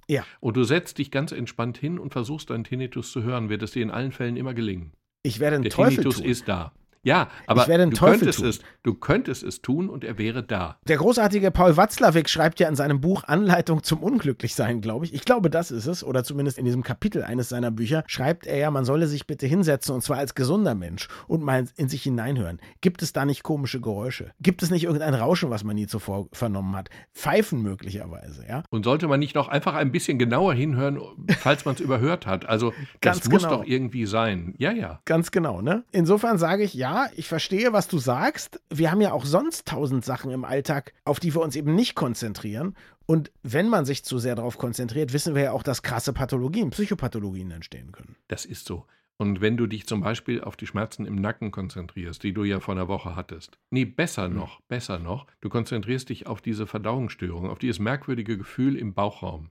ja. 0.09 0.25
und 0.41 0.57
du 0.57 0.65
setzt 0.65 0.97
dich 0.97 1.11
ganz 1.11 1.33
entspannt 1.33 1.77
hin 1.77 1.99
und 1.99 2.15
versuchst 2.15 2.49
deinen 2.49 2.65
Tinnitus 2.65 3.13
zu 3.13 3.23
hören, 3.23 3.51
wird 3.51 3.63
es 3.63 3.73
dir 3.73 3.83
in 3.83 3.91
allen 3.91 4.13
Fällen 4.13 4.39
immer 4.39 4.55
gelingen. 4.55 4.93
Ich 5.23 5.39
werde 5.39 5.57
einen 5.57 5.65
der 5.65 5.73
Teufel 5.73 5.97
Tinnitus 5.97 6.17
tun. 6.17 6.25
ist 6.25 6.49
da. 6.49 6.73
Ja, 7.05 7.29
aber 7.49 7.65
du, 7.67 7.91
könntest 7.91 8.41
es, 8.43 8.61
du 8.85 8.95
könntest 8.95 9.43
es 9.43 9.61
tun 9.61 9.89
und 9.89 10.05
er 10.05 10.19
wäre 10.19 10.45
da. 10.45 10.79
Der 10.87 10.99
großartige 10.99 11.51
Paul 11.51 11.77
Watzlawick 11.77 12.29
schreibt 12.29 12.61
ja 12.61 12.69
in 12.69 12.77
seinem 12.77 13.01
Buch 13.01 13.25
Anleitung 13.25 13.83
zum 13.83 14.05
Unglücklichsein, 14.05 14.81
glaube 14.81 15.05
ich. 15.07 15.13
Ich 15.13 15.25
glaube, 15.25 15.51
das 15.51 15.73
ist 15.73 15.87
es. 15.87 16.05
Oder 16.05 16.23
zumindest 16.23 16.59
in 16.59 16.65
diesem 16.65 16.85
Kapitel 16.85 17.25
eines 17.25 17.49
seiner 17.49 17.73
Bücher 17.73 18.05
schreibt 18.07 18.47
er 18.47 18.57
ja, 18.57 18.71
man 18.71 18.85
solle 18.85 19.09
sich 19.09 19.27
bitte 19.27 19.49
hinsetzen 19.49 19.93
und 19.93 20.03
zwar 20.03 20.19
als 20.19 20.37
gesunder 20.37 20.77
Mensch 20.77 21.09
und 21.27 21.43
mal 21.43 21.67
in 21.77 21.89
sich 21.89 22.05
hineinhören. 22.05 22.61
Gibt 22.81 23.03
es 23.03 23.13
da 23.13 23.25
nicht 23.25 23.43
komische 23.43 23.81
Geräusche? 23.81 24.31
Gibt 24.41 24.63
es 24.63 24.71
nicht 24.71 24.85
irgendein 24.85 25.15
Rauschen, 25.15 25.51
was 25.51 25.65
man 25.65 25.75
nie 25.75 25.89
zuvor 25.89 26.29
vernommen 26.33 26.77
hat? 26.77 26.89
Pfeifen 27.13 27.63
möglicherweise, 27.63 28.47
ja? 28.49 28.63
Und 28.71 28.85
sollte 28.85 29.09
man 29.09 29.19
nicht 29.19 29.35
noch 29.35 29.49
einfach 29.49 29.75
ein 29.75 29.91
bisschen 29.91 30.21
genauer 30.21 30.55
hinhören, 30.55 31.01
falls 31.41 31.65
man 31.65 31.75
es 31.75 31.81
überhört 31.81 32.27
hat? 32.27 32.49
Also, 32.49 32.73
das 33.01 33.29
muss 33.29 33.43
genau. 33.43 33.57
doch 33.57 33.65
irgendwie 33.67 34.07
sein. 34.07 34.55
Ja, 34.59 34.71
ja. 34.71 35.01
Ganz 35.05 35.33
genau, 35.33 35.63
ne? 35.63 35.83
Insofern 35.91 36.39
sage 36.39 36.63
ich, 36.63 36.75
ja, 36.75 36.92
ich 37.15 37.29
verstehe, 37.29 37.73
was 37.73 37.89
du 37.89 37.99
sagst. 37.99 38.61
Wir 38.71 38.91
haben 38.91 39.01
ja 39.01 39.13
auch 39.13 39.25
sonst 39.25 39.67
tausend 39.67 40.05
Sachen 40.05 40.31
im 40.31 40.45
Alltag, 40.45 40.93
auf 41.05 41.21
die 41.21 41.35
wir 41.35 41.43
uns 41.43 41.57
eben 41.57 41.75
nicht 41.75 41.95
konzentrieren. 41.95 42.77
Und 43.07 43.31
wenn 43.43 43.69
man 43.69 43.85
sich 43.85 44.05
zu 44.05 44.19
sehr 44.19 44.35
darauf 44.35 44.59
konzentriert, 44.59 45.13
wissen 45.13 45.35
wir 45.35 45.43
ja 45.43 45.53
auch, 45.53 45.63
dass 45.63 45.83
krasse 45.83 46.13
Pathologien, 46.13 46.71
Psychopathologien 46.71 47.51
entstehen 47.51 47.93
können. 47.93 48.17
Das 48.29 48.45
ist 48.45 48.67
so. 48.67 48.87
Und 49.19 49.41
wenn 49.41 49.57
du 49.57 49.67
dich 49.67 49.87
zum 49.87 50.01
Beispiel 50.01 50.41
auf 50.41 50.57
die 50.57 50.67
Schmerzen 50.67 51.07
im 51.07 51.15
Nacken 51.15 51.51
konzentrierst, 51.51 52.23
die 52.23 52.33
du 52.33 52.45
ja 52.45 52.61
vor 52.61 52.75
einer 52.75 52.89
Woche 52.89 53.15
hattest, 53.15 53.59
nee, 53.71 53.85
besser 53.85 54.29
mhm. 54.29 54.37
noch, 54.37 54.61
besser 54.63 54.99
noch, 54.99 55.27
du 55.41 55.49
konzentrierst 55.49 56.09
dich 56.09 56.27
auf 56.27 56.41
diese 56.41 56.67
Verdauungsstörung, 56.67 57.49
auf 57.49 57.59
dieses 57.59 57.79
merkwürdige 57.79 58.37
Gefühl 58.37 58.77
im 58.77 58.95
Bauchraum. 58.95 59.51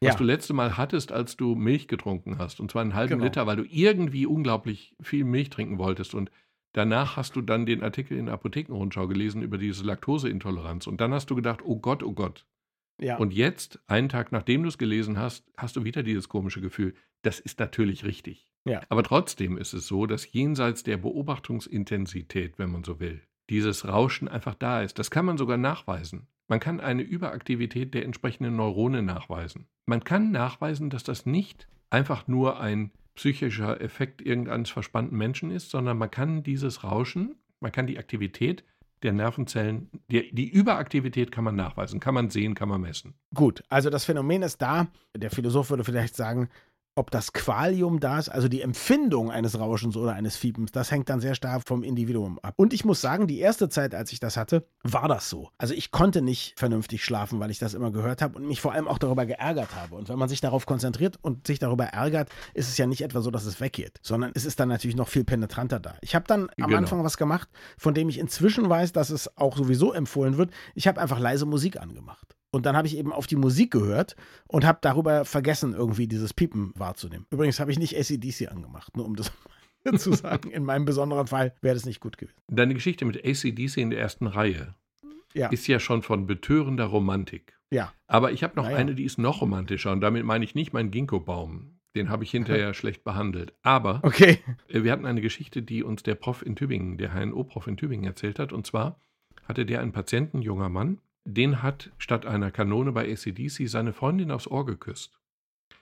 Was 0.00 0.14
ja. 0.14 0.14
du 0.16 0.24
letzte 0.24 0.52
Mal 0.52 0.76
hattest, 0.76 1.12
als 1.12 1.36
du 1.36 1.54
Milch 1.54 1.86
getrunken 1.86 2.38
hast, 2.38 2.60
und 2.60 2.70
zwar 2.70 2.82
einen 2.82 2.94
halben 2.94 3.14
genau. 3.14 3.24
Liter, 3.24 3.46
weil 3.46 3.56
du 3.56 3.64
irgendwie 3.68 4.26
unglaublich 4.26 4.94
viel 5.00 5.24
Milch 5.24 5.50
trinken 5.50 5.78
wolltest 5.78 6.14
und 6.14 6.30
Danach 6.72 7.16
hast 7.16 7.34
du 7.34 7.42
dann 7.42 7.66
den 7.66 7.82
Artikel 7.82 8.16
in 8.16 8.26
der 8.26 8.34
Apothekenrundschau 8.34 9.08
gelesen 9.08 9.42
über 9.42 9.58
diese 9.58 9.84
Laktoseintoleranz 9.84 10.86
und 10.86 11.00
dann 11.00 11.12
hast 11.12 11.30
du 11.30 11.34
gedacht, 11.34 11.60
oh 11.64 11.76
Gott, 11.76 12.02
oh 12.02 12.12
Gott. 12.12 12.46
Ja. 13.00 13.16
Und 13.16 13.32
jetzt, 13.32 13.80
einen 13.86 14.08
Tag 14.08 14.30
nachdem 14.30 14.62
du 14.62 14.68
es 14.68 14.78
gelesen 14.78 15.18
hast, 15.18 15.50
hast 15.56 15.76
du 15.76 15.84
wieder 15.84 16.02
dieses 16.02 16.28
komische 16.28 16.60
Gefühl. 16.60 16.94
Das 17.22 17.40
ist 17.40 17.58
natürlich 17.58 18.04
richtig. 18.04 18.46
Ja. 18.64 18.82
Aber 18.88 19.02
trotzdem 19.02 19.56
ist 19.56 19.72
es 19.72 19.86
so, 19.86 20.06
dass 20.06 20.30
jenseits 20.32 20.82
der 20.82 20.98
Beobachtungsintensität, 20.98 22.58
wenn 22.58 22.70
man 22.70 22.84
so 22.84 23.00
will, 23.00 23.22
dieses 23.48 23.88
Rauschen 23.88 24.28
einfach 24.28 24.54
da 24.54 24.82
ist. 24.82 24.98
Das 24.98 25.10
kann 25.10 25.24
man 25.24 25.38
sogar 25.38 25.56
nachweisen. 25.56 26.28
Man 26.46 26.60
kann 26.60 26.80
eine 26.80 27.02
Überaktivität 27.02 27.94
der 27.94 28.04
entsprechenden 28.04 28.56
Neurone 28.56 29.02
nachweisen. 29.02 29.66
Man 29.86 30.04
kann 30.04 30.30
nachweisen, 30.30 30.90
dass 30.90 31.04
das 31.04 31.26
nicht 31.26 31.68
einfach 31.90 32.28
nur 32.28 32.60
ein 32.60 32.92
psychischer 33.14 33.80
Effekt 33.80 34.22
irgendeines 34.22 34.70
verspannten 34.70 35.16
Menschen 35.16 35.50
ist, 35.50 35.70
sondern 35.70 35.98
man 35.98 36.10
kann 36.10 36.42
dieses 36.42 36.84
Rauschen, 36.84 37.36
man 37.60 37.72
kann 37.72 37.86
die 37.86 37.98
Aktivität 37.98 38.64
der 39.02 39.12
Nervenzellen, 39.12 39.88
die, 40.08 40.34
die, 40.34 40.48
Überaktivität 40.48 41.32
kann 41.32 41.44
man 41.44 41.56
nachweisen, 41.56 42.00
kann 42.00 42.14
man 42.14 42.28
sehen, 42.28 42.54
kann 42.54 42.68
man 42.68 42.82
messen. 42.82 43.14
Gut, 43.34 43.62
also 43.68 43.88
das 43.88 44.04
Phänomen 44.04 44.42
ist 44.42 44.60
da. 44.60 44.88
Der 45.16 45.30
Philosoph 45.30 45.70
würde 45.70 45.84
vielleicht 45.84 46.14
sagen, 46.14 46.50
ob 46.96 47.10
das 47.10 47.32
Qualium 47.32 48.00
da 48.00 48.18
ist, 48.18 48.28
also 48.28 48.48
die 48.48 48.62
Empfindung 48.62 49.30
eines 49.30 49.58
Rauschens 49.58 49.96
oder 49.96 50.12
eines 50.12 50.36
Fiebens, 50.36 50.72
das 50.72 50.90
hängt 50.90 51.08
dann 51.08 51.20
sehr 51.20 51.34
stark 51.34 51.62
vom 51.66 51.82
Individuum 51.82 52.38
ab. 52.40 52.54
Und 52.56 52.72
ich 52.72 52.84
muss 52.84 53.00
sagen, 53.00 53.26
die 53.26 53.38
erste 53.38 53.68
Zeit, 53.68 53.94
als 53.94 54.12
ich 54.12 54.20
das 54.20 54.36
hatte, 54.36 54.66
war 54.82 55.08
das 55.08 55.30
so. 55.30 55.50
Also 55.56 55.72
ich 55.72 55.92
konnte 55.92 56.20
nicht 56.20 56.58
vernünftig 56.58 57.04
schlafen, 57.04 57.38
weil 57.40 57.50
ich 57.50 57.58
das 57.58 57.74
immer 57.74 57.90
gehört 57.90 58.22
habe 58.22 58.36
und 58.38 58.46
mich 58.46 58.60
vor 58.60 58.72
allem 58.72 58.88
auch 58.88 58.98
darüber 58.98 59.24
geärgert 59.24 59.74
habe. 59.74 59.94
Und 59.94 60.08
wenn 60.08 60.18
man 60.18 60.28
sich 60.28 60.40
darauf 60.40 60.66
konzentriert 60.66 61.18
und 61.22 61.46
sich 61.46 61.58
darüber 61.58 61.84
ärgert, 61.84 62.28
ist 62.54 62.68
es 62.68 62.76
ja 62.76 62.86
nicht 62.86 63.02
etwa 63.02 63.20
so, 63.20 63.30
dass 63.30 63.44
es 63.44 63.60
weggeht, 63.60 64.00
sondern 64.02 64.32
es 64.34 64.44
ist 64.44 64.58
dann 64.58 64.68
natürlich 64.68 64.96
noch 64.96 65.08
viel 65.08 65.24
penetranter 65.24 65.80
da. 65.80 65.94
Ich 66.00 66.14
habe 66.14 66.24
dann 66.26 66.48
am 66.60 66.68
Genau. 66.68 66.78
Anfang 66.78 67.04
was 67.04 67.16
gemacht, 67.16 67.48
von 67.78 67.94
dem 67.94 68.08
ich 68.08 68.18
inzwischen 68.18 68.68
weiß, 68.68 68.92
dass 68.92 69.10
es 69.10 69.36
auch 69.36 69.56
sowieso 69.56 69.92
empfohlen 69.92 70.36
wird. 70.36 70.50
Ich 70.74 70.88
habe 70.88 71.00
einfach 71.00 71.18
leise 71.18 71.46
Musik 71.46 71.80
angemacht. 71.80 72.36
Und 72.52 72.66
dann 72.66 72.76
habe 72.76 72.88
ich 72.88 72.96
eben 72.96 73.12
auf 73.12 73.26
die 73.26 73.36
Musik 73.36 73.70
gehört 73.70 74.16
und 74.48 74.64
habe 74.64 74.78
darüber 74.82 75.24
vergessen, 75.24 75.72
irgendwie 75.72 76.08
dieses 76.08 76.34
Piepen 76.34 76.72
wahrzunehmen. 76.76 77.26
Übrigens 77.30 77.60
habe 77.60 77.70
ich 77.70 77.78
nicht 77.78 77.96
ACDC 77.96 78.50
angemacht, 78.50 78.96
nur 78.96 79.06
um 79.06 79.14
das 79.16 79.30
zu 79.98 80.12
sagen. 80.12 80.50
In 80.50 80.64
meinem 80.64 80.84
besonderen 80.84 81.26
Fall 81.28 81.54
wäre 81.62 81.74
das 81.74 81.86
nicht 81.86 82.00
gut 82.00 82.18
gewesen. 82.18 82.36
Deine 82.48 82.74
Geschichte 82.74 83.04
mit 83.04 83.24
ACDC 83.24 83.76
in 83.78 83.90
der 83.90 84.00
ersten 84.00 84.26
Reihe 84.26 84.74
Ja, 85.32 85.48
ist 85.48 85.66
ja 85.68 85.78
schon 85.78 86.02
von 86.02 86.26
betörender 86.26 86.86
Romantik. 86.86 87.56
ja. 87.70 87.92
Aber 88.08 88.32
ich 88.32 88.42
habe 88.42 88.56
noch 88.56 88.64
Naja. 88.64 88.76
eine, 88.78 88.96
die 88.96 89.04
ist 89.04 89.18
noch 89.18 89.40
romantischer 89.42 89.92
und 89.92 90.00
damit 90.00 90.24
meine 90.24 90.44
ich 90.44 90.56
nicht 90.56 90.72
meinen 90.72 90.90
Ginkgo-Baum. 90.90 91.76
Den 91.94 92.08
habe 92.08 92.24
ich 92.24 92.30
hinterher 92.32 92.74
schlecht 92.74 93.04
behandelt. 93.04 93.52
Aber 93.62 94.00
Okay. 94.02 94.38
äh, 94.68 94.82
wir 94.82 94.90
hatten 94.90 95.06
eine 95.06 95.20
Geschichte, 95.20 95.62
die 95.62 95.84
uns 95.84 96.02
der 96.02 96.16
Prof 96.16 96.44
in 96.44 96.56
Tübingen, 96.56 96.98
der 96.98 97.14
HNO-Prof 97.14 97.68
in 97.68 97.76
Tübingen 97.76 98.04
erzählt 98.06 98.40
hat. 98.40 98.52
Und 98.52 98.66
zwar 98.66 98.98
hatte 99.44 99.64
der 99.66 99.80
einen 99.80 99.92
Patienten, 99.92 100.42
junger 100.42 100.68
Mann, 100.68 100.98
den 101.24 101.62
hat 101.62 101.90
statt 101.98 102.26
einer 102.26 102.50
Kanone 102.50 102.92
bei 102.92 103.10
ACDC 103.10 103.68
seine 103.68 103.92
Freundin 103.92 104.30
aufs 104.30 104.46
Ohr 104.46 104.66
geküsst. 104.66 105.20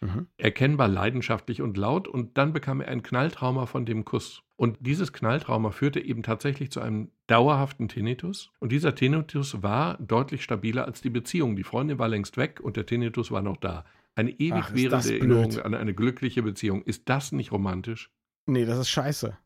Mhm. 0.01 0.27
Erkennbar 0.37 0.89
leidenschaftlich 0.89 1.61
und 1.61 1.77
laut 1.77 2.07
und 2.07 2.39
dann 2.39 2.53
bekam 2.53 2.81
er 2.81 2.89
ein 2.89 3.03
Knalltrauma 3.03 3.67
von 3.67 3.85
dem 3.85 4.05
Kuss. 4.05 4.43
Und 4.57 4.77
dieses 4.81 5.13
Knalltrauma 5.13 5.71
führte 5.71 6.01
eben 6.01 6.23
tatsächlich 6.23 6.71
zu 6.71 6.81
einem 6.81 7.11
dauerhaften 7.27 7.89
Tinnitus. 7.89 8.51
Und 8.61 8.73
dieser 8.73 8.95
Tinnitus 8.95 9.63
war 9.63 9.97
deutlich 9.99 10.43
stabiler 10.43 10.85
als 10.85 11.01
die 11.01 11.11
Beziehung. 11.11 11.57
Die 11.57 11.65
Freundin 11.65 11.99
war 11.99 12.09
längst 12.09 12.37
weg 12.37 12.61
und 12.61 12.77
der 12.77 12.87
Tinnitus 12.87 13.31
war 13.31 13.43
noch 13.43 13.57
da. 13.57 13.85
Eine 14.15 14.31
ewig 14.31 14.65
Ach, 14.65 14.75
währende 14.75 15.15
Erinnerung 15.15 15.59
an 15.61 15.75
eine 15.75 15.95
glückliche 15.95 16.43
Beziehung. 16.43 16.83
Ist 16.83 17.09
das 17.09 17.31
nicht 17.33 17.53
romantisch? 17.53 18.11
Nee, 18.47 18.65
das 18.65 18.79
ist 18.79 18.89
scheiße. 18.89 19.37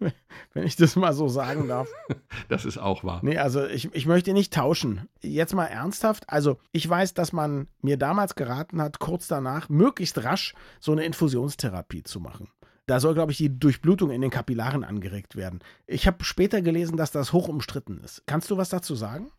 Wenn 0.54 0.64
ich 0.64 0.76
das 0.76 0.96
mal 0.96 1.12
so 1.12 1.28
sagen 1.28 1.68
darf. 1.68 1.88
Das 2.48 2.64
ist 2.64 2.78
auch 2.78 3.04
wahr. 3.04 3.20
Nee, 3.22 3.38
also 3.38 3.64
ich, 3.64 3.94
ich 3.94 4.06
möchte 4.06 4.32
nicht 4.32 4.52
tauschen. 4.52 5.08
Jetzt 5.20 5.54
mal 5.54 5.66
ernsthaft. 5.66 6.28
Also 6.28 6.58
ich 6.72 6.88
weiß, 6.88 7.14
dass 7.14 7.32
man 7.32 7.68
mir 7.80 7.96
damals 7.96 8.34
geraten 8.34 8.82
hat, 8.82 8.98
kurz 8.98 9.28
danach 9.28 9.68
möglichst 9.68 10.24
rasch 10.24 10.54
so 10.80 10.90
eine 10.90 11.04
Infusionstherapie 11.04 12.02
zu 12.02 12.18
machen. 12.18 12.48
Da 12.86 12.98
soll, 12.98 13.14
glaube 13.14 13.30
ich, 13.30 13.38
die 13.38 13.56
Durchblutung 13.56 14.10
in 14.10 14.20
den 14.20 14.32
Kapillaren 14.32 14.82
angeregt 14.82 15.36
werden. 15.36 15.60
Ich 15.86 16.08
habe 16.08 16.24
später 16.24 16.60
gelesen, 16.60 16.96
dass 16.96 17.12
das 17.12 17.32
hoch 17.32 17.46
umstritten 17.46 17.98
ist. 17.98 18.24
Kannst 18.26 18.50
du 18.50 18.56
was 18.56 18.68
dazu 18.68 18.96
sagen? 18.96 19.30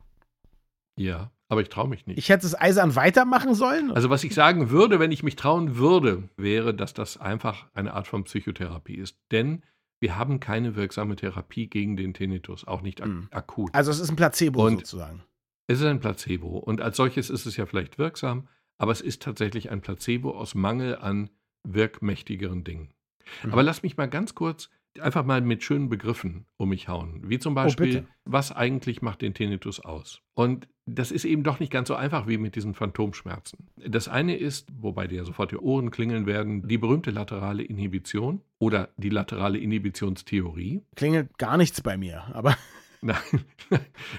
Ja, 0.95 1.31
aber 1.49 1.61
ich 1.61 1.67
traue 1.67 1.89
mich 1.89 2.07
nicht. 2.07 2.17
Ich 2.17 2.29
hätte 2.29 2.45
es 2.45 2.57
eisern 2.57 2.95
weitermachen 2.95 3.55
sollen? 3.55 3.91
Also 3.91 4.09
was 4.09 4.23
ich 4.23 4.33
sagen 4.33 4.69
würde, 4.69 4.99
wenn 4.99 5.11
ich 5.11 5.21
mich 5.21 5.35
trauen 5.35 5.75
würde, 5.75 6.29
wäre, 6.37 6.73
dass 6.73 6.93
das 6.93 7.17
einfach 7.17 7.67
eine 7.73 7.93
Art 7.93 8.07
von 8.07 8.23
Psychotherapie 8.23 8.95
ist. 8.95 9.17
Denn 9.31 9.63
wir 10.01 10.17
haben 10.17 10.39
keine 10.41 10.75
wirksame 10.75 11.15
Therapie 11.15 11.67
gegen 11.69 11.95
den 11.95 12.13
Tinnitus, 12.13 12.65
auch 12.67 12.81
nicht 12.81 13.01
ak 13.01 13.07
Mhm. 13.09 13.27
akut. 13.31 13.73
Also 13.73 13.91
es 13.91 13.99
ist 13.99 14.09
ein 14.09 14.15
Placebo 14.17 14.65
Und- 14.65 14.79
sozusagen. 14.79 15.23
Es 15.67 15.79
ist 15.79 15.85
ein 15.85 15.99
Placebo 16.01 16.57
und 16.57 16.81
als 16.81 16.97
solches 16.97 17.29
ist 17.29 17.45
es 17.45 17.55
ja 17.55 17.65
vielleicht 17.65 17.97
wirksam, 17.97 18.49
aber 18.77 18.91
es 18.91 18.99
ist 18.99 19.21
tatsächlich 19.21 19.69
ein 19.71 19.79
Placebo 19.81 20.31
aus 20.31 20.53
Mangel 20.55 20.97
an 20.97 21.29
wirkmächtigeren 21.63 22.63
Dingen. 22.63 22.93
Mhm. 23.43 23.53
Aber 23.53 23.63
lass 23.63 23.83
mich 23.83 23.95
mal 23.97 24.09
ganz 24.09 24.35
kurz 24.35 24.69
einfach 24.99 25.25
mal 25.25 25.41
mit 25.41 25.63
schönen 25.63 25.89
Begriffen 25.89 26.45
um 26.57 26.69
mich 26.69 26.87
hauen. 26.87 27.21
Wie 27.25 27.39
zum 27.39 27.55
Beispiel, 27.55 28.05
Oh, 28.05 28.11
was 28.25 28.51
eigentlich 28.51 29.01
macht 29.01 29.21
den 29.21 29.33
Tinnitus 29.33 29.79
aus? 29.79 30.21
Und 30.33 30.67
das 30.85 31.11
ist 31.11 31.25
eben 31.25 31.43
doch 31.43 31.59
nicht 31.59 31.71
ganz 31.71 31.87
so 31.87 31.95
einfach 31.95 32.27
wie 32.27 32.37
mit 32.37 32.55
diesen 32.55 32.73
Phantomschmerzen. 32.73 33.69
Das 33.77 34.07
eine 34.07 34.35
ist, 34.35 34.67
wobei 34.73 35.07
dir 35.07 35.23
sofort 35.23 35.51
die 35.51 35.57
Ohren 35.57 35.91
klingeln 35.91 36.25
werden, 36.25 36.67
die 36.67 36.77
berühmte 36.77 37.11
laterale 37.11 37.63
Inhibition 37.63 38.41
oder 38.59 38.89
die 38.97 39.09
laterale 39.09 39.57
Inhibitionstheorie. 39.57 40.81
Klingelt 40.95 41.37
gar 41.37 41.57
nichts 41.57 41.81
bei 41.81 41.97
mir, 41.97 42.23
aber 42.33 42.57
Nein, 43.01 43.17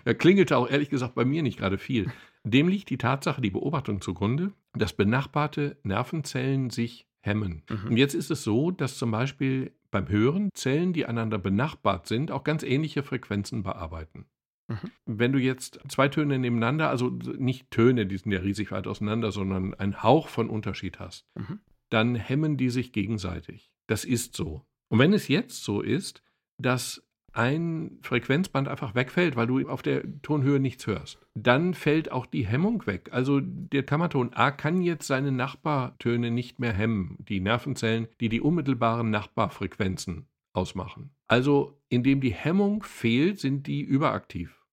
da 0.04 0.14
klingelte 0.14 0.56
auch 0.56 0.68
ehrlich 0.68 0.90
gesagt 0.90 1.14
bei 1.14 1.24
mir 1.24 1.42
nicht 1.42 1.58
gerade 1.58 1.78
viel. 1.78 2.10
Dem 2.44 2.66
liegt 2.66 2.90
die 2.90 2.98
Tatsache, 2.98 3.40
die 3.40 3.50
Beobachtung 3.50 4.00
zugrunde, 4.00 4.52
dass 4.74 4.92
benachbarte 4.92 5.76
Nervenzellen 5.84 6.70
sich 6.70 7.06
hemmen. 7.22 7.62
Mhm. 7.68 7.90
Und 7.90 7.96
jetzt 7.96 8.14
ist 8.14 8.30
es 8.30 8.44
so, 8.44 8.70
dass 8.70 8.98
zum 8.98 9.10
Beispiel 9.10 9.72
beim 9.90 10.08
Hören 10.08 10.50
Zellen, 10.54 10.92
die 10.92 11.06
einander 11.06 11.38
benachbart 11.38 12.06
sind, 12.06 12.30
auch 12.30 12.44
ganz 12.44 12.62
ähnliche 12.62 13.02
Frequenzen 13.02 13.62
bearbeiten. 13.62 14.26
Mhm. 14.68 14.90
Wenn 15.06 15.32
du 15.32 15.38
jetzt 15.38 15.80
zwei 15.88 16.08
Töne 16.08 16.38
nebeneinander, 16.38 16.88
also 16.90 17.10
nicht 17.10 17.70
Töne, 17.70 18.06
die 18.06 18.16
sind 18.16 18.32
ja 18.32 18.40
riesig 18.40 18.70
weit 18.72 18.86
auseinander, 18.86 19.32
sondern 19.32 19.74
einen 19.74 20.02
Hauch 20.02 20.28
von 20.28 20.48
Unterschied 20.50 20.98
hast, 20.98 21.26
Mhm. 21.34 21.60
dann 21.90 22.14
hemmen 22.14 22.56
die 22.56 22.70
sich 22.70 22.92
gegenseitig. 22.92 23.70
Das 23.86 24.04
ist 24.04 24.34
so. 24.36 24.64
Und 24.88 24.98
wenn 24.98 25.12
es 25.12 25.28
jetzt 25.28 25.64
so 25.64 25.80
ist, 25.80 26.22
dass 26.58 27.02
ein 27.32 27.98
Frequenzband 28.02 28.68
einfach 28.68 28.94
wegfällt, 28.94 29.36
weil 29.36 29.46
du 29.46 29.68
auf 29.68 29.82
der 29.82 30.02
Tonhöhe 30.22 30.60
nichts 30.60 30.86
hörst, 30.86 31.18
dann 31.34 31.74
fällt 31.74 32.12
auch 32.12 32.26
die 32.26 32.46
Hemmung 32.46 32.86
weg. 32.86 33.08
Also 33.12 33.40
der 33.40 33.82
Kammerton 33.82 34.32
A 34.34 34.50
kann 34.50 34.82
jetzt 34.82 35.06
seine 35.06 35.32
Nachbartöne 35.32 36.30
nicht 36.30 36.58
mehr 36.58 36.72
hemmen, 36.72 37.16
die 37.28 37.40
Nervenzellen, 37.40 38.08
die 38.20 38.28
die 38.28 38.40
unmittelbaren 38.40 39.10
Nachbarfrequenzen 39.10 40.26
ausmachen. 40.52 41.14
Also 41.28 41.80
indem 41.88 42.20
die 42.20 42.34
Hemmung 42.34 42.82
fehlt, 42.82 43.40
sind 43.40 43.66
die 43.66 43.82
überaktiv. 43.82 44.64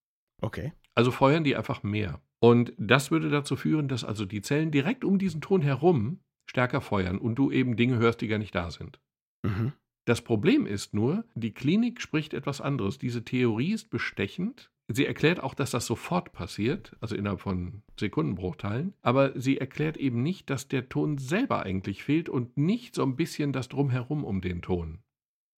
okay. 0.41 0.73
Also 0.95 1.11
feuern 1.11 1.45
die 1.45 1.55
einfach 1.55 1.81
mehr. 1.81 2.21
Und 2.41 2.73
das 2.77 3.09
würde 3.09 3.29
dazu 3.29 3.55
führen, 3.55 3.87
dass 3.87 4.03
also 4.03 4.25
die 4.25 4.41
Zellen 4.41 4.69
direkt 4.69 5.05
um 5.05 5.17
diesen 5.17 5.39
Ton 5.39 5.61
herum 5.61 6.19
stärker 6.45 6.81
feuern 6.81 7.17
und 7.17 7.35
du 7.35 7.51
eben 7.51 7.77
Dinge 7.77 7.97
hörst, 7.99 8.19
die 8.19 8.27
gar 8.27 8.37
nicht 8.37 8.53
da 8.53 8.69
sind. 8.71 8.99
Mhm. 9.43 9.71
Das 10.05 10.21
Problem 10.21 10.65
ist 10.65 10.93
nur, 10.93 11.25
die 11.35 11.53
Klinik 11.53 12.01
spricht 12.01 12.33
etwas 12.33 12.61
anderes. 12.61 12.97
Diese 12.97 13.23
Theorie 13.23 13.73
ist 13.73 13.89
bestechend. 13.89 14.71
Sie 14.91 15.05
erklärt 15.05 15.39
auch, 15.39 15.53
dass 15.53 15.69
das 15.69 15.85
sofort 15.85 16.31
passiert, 16.31 16.95
also 16.99 17.15
innerhalb 17.15 17.41
von 17.41 17.83
Sekundenbruchteilen, 17.99 18.95
aber 19.03 19.39
sie 19.39 19.59
erklärt 19.59 19.97
eben 19.97 20.23
nicht, 20.23 20.49
dass 20.49 20.67
der 20.67 20.89
Ton 20.89 21.19
selber 21.19 21.61
eigentlich 21.61 22.03
fehlt 22.03 22.27
und 22.27 22.57
nicht 22.57 22.95
so 22.95 23.03
ein 23.03 23.15
bisschen 23.15 23.53
das 23.53 23.69
Drumherum 23.69 24.23
um 24.23 24.41
den 24.41 24.63
Ton. 24.63 25.03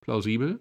Plausibel? 0.01 0.59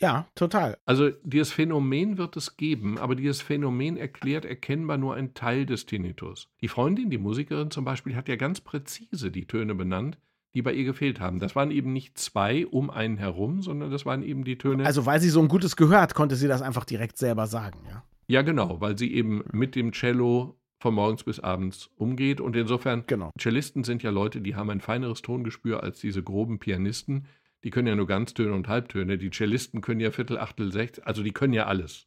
Ja, 0.00 0.28
total. 0.34 0.76
Also 0.84 1.10
dieses 1.22 1.52
Phänomen 1.52 2.18
wird 2.18 2.36
es 2.36 2.58
geben, 2.58 2.98
aber 2.98 3.14
dieses 3.14 3.40
Phänomen 3.40 3.96
erklärt 3.96 4.44
erkennbar 4.44 4.98
nur 4.98 5.14
einen 5.14 5.32
Teil 5.32 5.64
des 5.64 5.86
Tinnitus. 5.86 6.50
Die 6.60 6.68
Freundin, 6.68 7.08
die 7.08 7.18
Musikerin 7.18 7.70
zum 7.70 7.86
Beispiel, 7.86 8.16
hat 8.16 8.28
ja 8.28 8.36
ganz 8.36 8.60
präzise 8.60 9.30
die 9.30 9.46
Töne 9.46 9.74
benannt, 9.74 10.18
die 10.54 10.62
bei 10.62 10.72
ihr 10.72 10.84
gefehlt 10.84 11.20
haben. 11.20 11.40
Das 11.40 11.56
waren 11.56 11.70
eben 11.70 11.92
nicht 11.92 12.16
zwei 12.16 12.66
um 12.66 12.90
einen 12.90 13.18
herum, 13.18 13.60
sondern 13.62 13.90
das 13.90 14.06
waren 14.06 14.22
eben 14.22 14.44
die 14.44 14.56
Töne. 14.56 14.86
Also 14.86 15.04
weil 15.04 15.20
sie 15.20 15.30
so 15.30 15.40
ein 15.40 15.48
gutes 15.48 15.76
Gehör 15.76 16.00
hat, 16.00 16.14
konnte 16.14 16.36
sie 16.36 16.48
das 16.48 16.62
einfach 16.62 16.84
direkt 16.84 17.18
selber 17.18 17.46
sagen, 17.46 17.80
ja. 17.88 18.04
ja, 18.28 18.42
genau, 18.42 18.80
weil 18.80 18.96
sie 18.96 19.12
eben 19.12 19.42
mit 19.52 19.74
dem 19.74 19.92
Cello 19.92 20.56
von 20.80 20.94
morgens 20.94 21.24
bis 21.24 21.40
abends 21.40 21.90
umgeht 21.96 22.40
und 22.40 22.54
insofern 22.56 23.04
Genau. 23.06 23.30
Cellisten 23.38 23.84
sind 23.84 24.02
ja 24.02 24.10
Leute, 24.10 24.40
die 24.40 24.54
haben 24.54 24.70
ein 24.70 24.80
feineres 24.80 25.22
Tongespür 25.22 25.82
als 25.82 26.00
diese 26.00 26.22
groben 26.22 26.58
Pianisten. 26.58 27.26
Die 27.64 27.70
können 27.70 27.88
ja 27.88 27.96
nur 27.96 28.06
Ganztöne 28.06 28.52
und 28.52 28.68
Halbtöne. 28.68 29.16
Die 29.16 29.30
Cellisten 29.30 29.80
können 29.80 30.00
ja 30.00 30.10
Viertel, 30.10 30.38
Achtel, 30.38 30.70
Sechztel, 30.70 31.04
also 31.04 31.22
die 31.22 31.32
können 31.32 31.54
ja 31.54 31.66
alles. 31.66 32.06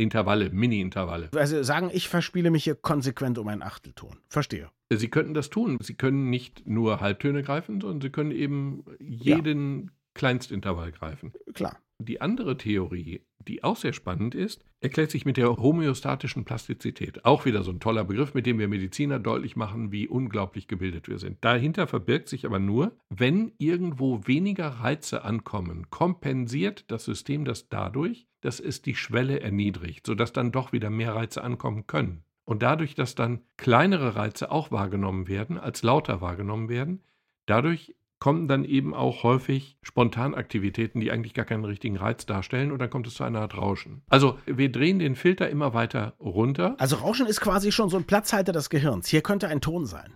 Intervalle, 0.00 0.50
Mini-Intervalle. 0.50 1.30
Also 1.34 1.62
sagen, 1.62 1.90
ich 1.92 2.08
verspiele 2.08 2.50
mich 2.50 2.64
hier 2.64 2.74
konsequent 2.74 3.38
um 3.38 3.48
einen 3.48 3.62
Achtelton. 3.62 4.16
Verstehe. 4.28 4.70
Sie 4.92 5.08
könnten 5.08 5.34
das 5.34 5.50
tun. 5.50 5.78
Sie 5.80 5.94
können 5.94 6.30
nicht 6.30 6.66
nur 6.66 7.00
Halbtöne 7.00 7.42
greifen, 7.42 7.80
sondern 7.80 8.00
sie 8.00 8.10
können 8.10 8.32
eben 8.32 8.84
jeden 8.98 9.92
Kleinstintervall 10.14 10.90
greifen. 10.92 11.32
Klar. 11.54 11.78
Die 12.02 12.22
andere 12.22 12.56
Theorie, 12.56 13.20
die 13.46 13.62
auch 13.62 13.76
sehr 13.76 13.92
spannend 13.92 14.34
ist, 14.34 14.64
erklärt 14.80 15.10
sich 15.10 15.26
mit 15.26 15.36
der 15.36 15.54
homöostatischen 15.54 16.46
Plastizität. 16.46 17.26
Auch 17.26 17.44
wieder 17.44 17.62
so 17.62 17.70
ein 17.70 17.78
toller 17.78 18.04
Begriff, 18.04 18.32
mit 18.32 18.46
dem 18.46 18.58
wir 18.58 18.68
Mediziner 18.68 19.18
deutlich 19.18 19.54
machen, 19.54 19.92
wie 19.92 20.08
unglaublich 20.08 20.66
gebildet 20.66 21.08
wir 21.08 21.18
sind. 21.18 21.44
Dahinter 21.44 21.86
verbirgt 21.86 22.30
sich 22.30 22.46
aber 22.46 22.58
nur, 22.58 22.96
wenn 23.10 23.52
irgendwo 23.58 24.26
weniger 24.26 24.68
Reize 24.68 25.26
ankommen, 25.26 25.90
kompensiert 25.90 26.90
das 26.90 27.04
System 27.04 27.44
das 27.44 27.68
dadurch, 27.68 28.26
dass 28.40 28.60
es 28.60 28.80
die 28.80 28.94
Schwelle 28.94 29.40
erniedrigt, 29.40 30.06
sodass 30.06 30.32
dann 30.32 30.52
doch 30.52 30.72
wieder 30.72 30.88
mehr 30.88 31.14
Reize 31.14 31.44
ankommen 31.44 31.86
können. 31.86 32.24
Und 32.46 32.62
dadurch, 32.62 32.94
dass 32.94 33.14
dann 33.14 33.42
kleinere 33.58 34.16
Reize 34.16 34.50
auch 34.50 34.70
wahrgenommen 34.70 35.28
werden, 35.28 35.58
als 35.58 35.82
lauter 35.82 36.22
wahrgenommen 36.22 36.70
werden, 36.70 37.02
dadurch 37.44 37.94
kommen 38.20 38.46
dann 38.46 38.64
eben 38.64 38.94
auch 38.94 39.22
häufig 39.24 39.76
Spontanaktivitäten, 39.82 41.00
die 41.00 41.10
eigentlich 41.10 41.34
gar 41.34 41.46
keinen 41.46 41.64
richtigen 41.64 41.96
Reiz 41.96 42.26
darstellen 42.26 42.70
und 42.70 42.78
dann 42.78 42.90
kommt 42.90 43.06
es 43.06 43.14
zu 43.14 43.24
einer 43.24 43.40
Art 43.40 43.56
Rauschen. 43.56 44.02
Also 44.08 44.38
wir 44.46 44.70
drehen 44.70 44.98
den 44.98 45.16
Filter 45.16 45.48
immer 45.48 45.74
weiter 45.74 46.14
runter. 46.20 46.76
Also 46.78 46.96
Rauschen 46.96 47.26
ist 47.26 47.40
quasi 47.40 47.72
schon 47.72 47.88
so 47.88 47.96
ein 47.96 48.04
Platzhalter 48.04 48.52
des 48.52 48.70
Gehirns. 48.70 49.08
Hier 49.08 49.22
könnte 49.22 49.48
ein 49.48 49.60
Ton 49.60 49.86
sein. 49.86 50.12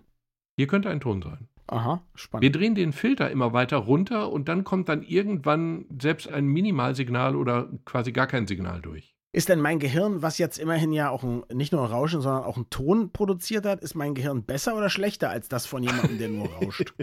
Hier 0.57 0.67
könnte 0.67 0.91
ein 0.91 1.01
Ton 1.01 1.23
sein. 1.23 1.49
Aha, 1.67 2.03
spannend. 2.15 2.43
Wir 2.43 2.53
drehen 2.53 2.75
den 2.75 2.93
Filter 2.93 3.31
immer 3.31 3.55
weiter 3.55 3.79
runter 3.79 4.31
und 4.31 4.49
dann 4.49 4.65
kommt 4.65 4.91
dann 4.91 5.03
irgendwann 5.03 5.87
selbst 6.01 6.29
ein 6.31 6.47
Minimalsignal 6.47 7.35
oder 7.35 7.71
quasi 7.87 8.13
gar 8.13 8.27
kein 8.27 8.47
Signal 8.47 8.83
durch. 8.83 9.14
Ist 9.35 9.49
denn 9.49 9.61
mein 9.61 9.81
Gehirn, 9.81 10.23
was 10.23 10.39
jetzt 10.39 10.59
immerhin 10.59 10.93
ja 10.93 11.11
auch 11.11 11.25
ein, 11.25 11.43
nicht 11.53 11.73
nur 11.73 11.83
ein 11.83 11.91
Rauschen, 11.91 12.21
sondern 12.21 12.45
auch 12.45 12.57
einen 12.57 12.71
Ton 12.71 13.11
produziert 13.11 13.67
hat, 13.67 13.81
ist 13.81 13.97
mein 13.97 14.15
Gehirn 14.15 14.45
besser 14.45 14.77
oder 14.77 14.89
schlechter 14.89 15.29
als 15.29 15.49
das 15.49 15.67
von 15.67 15.83
jemandem, 15.83 16.19
der 16.19 16.29
nur 16.29 16.47
rauscht? 16.47 16.95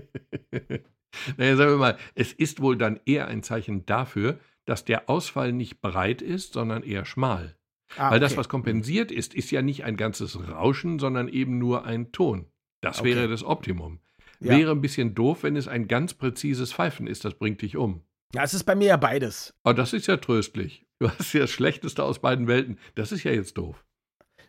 naja, 1.38 1.58
sagen 1.58 1.72
wir 1.72 1.78
mal, 1.78 1.98
es 2.16 2.32
ist 2.32 2.62
wohl 2.62 2.78
dann 2.78 3.02
eher 3.06 3.28
ein 3.28 3.44
Zeichen 3.44 3.86
dafür, 3.86 4.40
dass 4.64 4.86
der 4.86 5.10
Ausfall 5.10 5.52
nicht 5.52 5.82
breit 5.82 6.22
ist, 6.22 6.54
sondern 6.54 6.84
eher 6.84 7.04
schmal. 7.04 7.58
Ah, 7.98 8.12
Weil 8.12 8.22
das, 8.22 8.38
was 8.38 8.48
kompensiert 8.48 9.12
ist, 9.12 9.34
ist 9.34 9.52
ja 9.52 9.62
nicht 9.62 9.84
ein 9.84 9.98
ganzes 9.98 10.40
Rauschen, 10.48 11.00
sondern 11.00 11.28
eben 11.28 11.58
nur 11.58 11.84
ein 11.84 12.14
Ton. 12.14 12.46
Das 12.80 13.02
okay. 13.02 13.10
wäre 13.10 13.28
das 13.28 13.44
Optimum. 13.44 14.00
Ja. 14.40 14.58
Wäre 14.58 14.72
ein 14.72 14.80
bisschen 14.80 15.16
doof, 15.16 15.44
wenn 15.44 15.58
es 15.58 15.68
ein 15.68 15.90
ganz 15.90 16.14
präzises 16.14 16.72
Pfeifen 16.72 17.08
ist, 17.08 17.26
das 17.26 17.34
bringt 17.34 17.62
dich 17.62 17.76
um. 17.76 18.04
Ja, 18.34 18.44
es 18.44 18.54
ist 18.54 18.64
bei 18.64 18.76
mir 18.76 18.88
ja 18.88 18.98
beides. 18.98 19.54
Aber 19.64 19.74
das 19.74 19.92
ist 19.92 20.08
ja 20.08 20.16
tröstlich. 20.16 20.86
Du 21.02 21.10
hast 21.10 21.34
ja 21.34 21.40
das 21.40 21.50
Schlechteste 21.50 22.04
aus 22.04 22.20
beiden 22.20 22.46
Welten. 22.46 22.78
Das 22.94 23.12
ist 23.12 23.24
ja 23.24 23.32
jetzt 23.32 23.58
doof. 23.58 23.84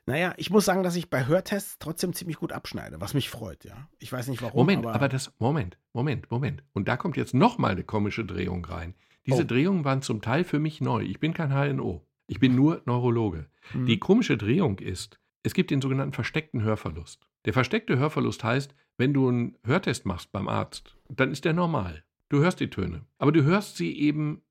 Naja, 0.04 0.34
ich 0.36 0.50
muss 0.50 0.66
sagen, 0.66 0.82
dass 0.82 0.96
ich 0.96 1.08
bei 1.08 1.26
Hörtests 1.26 1.78
trotzdem 1.78 2.12
ziemlich 2.12 2.36
gut 2.36 2.52
abschneide, 2.52 3.00
was 3.00 3.14
mich 3.14 3.30
freut, 3.30 3.64
ja. 3.64 3.88
Ich 3.98 4.12
weiß 4.12 4.28
nicht 4.28 4.42
warum. 4.42 4.58
Moment, 4.58 4.84
aber, 4.84 4.94
aber 4.94 5.08
das, 5.08 5.32
Moment, 5.38 5.78
Moment, 5.94 6.30
Moment. 6.30 6.62
Und 6.74 6.88
da 6.88 6.98
kommt 6.98 7.16
jetzt 7.16 7.32
nochmal 7.32 7.70
eine 7.70 7.84
komische 7.84 8.26
Drehung 8.26 8.66
rein. 8.66 8.94
Diese 9.24 9.44
oh. 9.44 9.46
Drehungen 9.46 9.86
waren 9.86 10.02
zum 10.02 10.20
Teil 10.20 10.44
für 10.44 10.58
mich 10.58 10.82
neu. 10.82 11.00
Ich 11.04 11.20
bin 11.20 11.32
kein 11.32 11.54
HNO. 11.54 12.06
Ich 12.26 12.38
bin 12.38 12.54
nur 12.54 12.82
Neurologe. 12.84 13.46
Hm. 13.70 13.86
Die 13.86 13.98
komische 13.98 14.36
Drehung 14.36 14.78
ist, 14.78 15.18
es 15.42 15.54
gibt 15.54 15.70
den 15.70 15.80
sogenannten 15.80 16.12
versteckten 16.12 16.62
Hörverlust. 16.62 17.26
Der 17.46 17.54
versteckte 17.54 17.98
Hörverlust 17.98 18.44
heißt, 18.44 18.74
wenn 18.98 19.14
du 19.14 19.26
einen 19.26 19.56
Hörtest 19.64 20.04
machst 20.04 20.32
beim 20.32 20.48
Arzt, 20.48 20.98
dann 21.08 21.32
ist 21.32 21.46
der 21.46 21.54
normal. 21.54 22.04
Du 22.28 22.40
hörst 22.40 22.60
die 22.60 22.68
Töne, 22.68 23.06
aber 23.16 23.32
du 23.32 23.42
hörst 23.42 23.78
sie 23.78 23.98
eben 23.98 24.42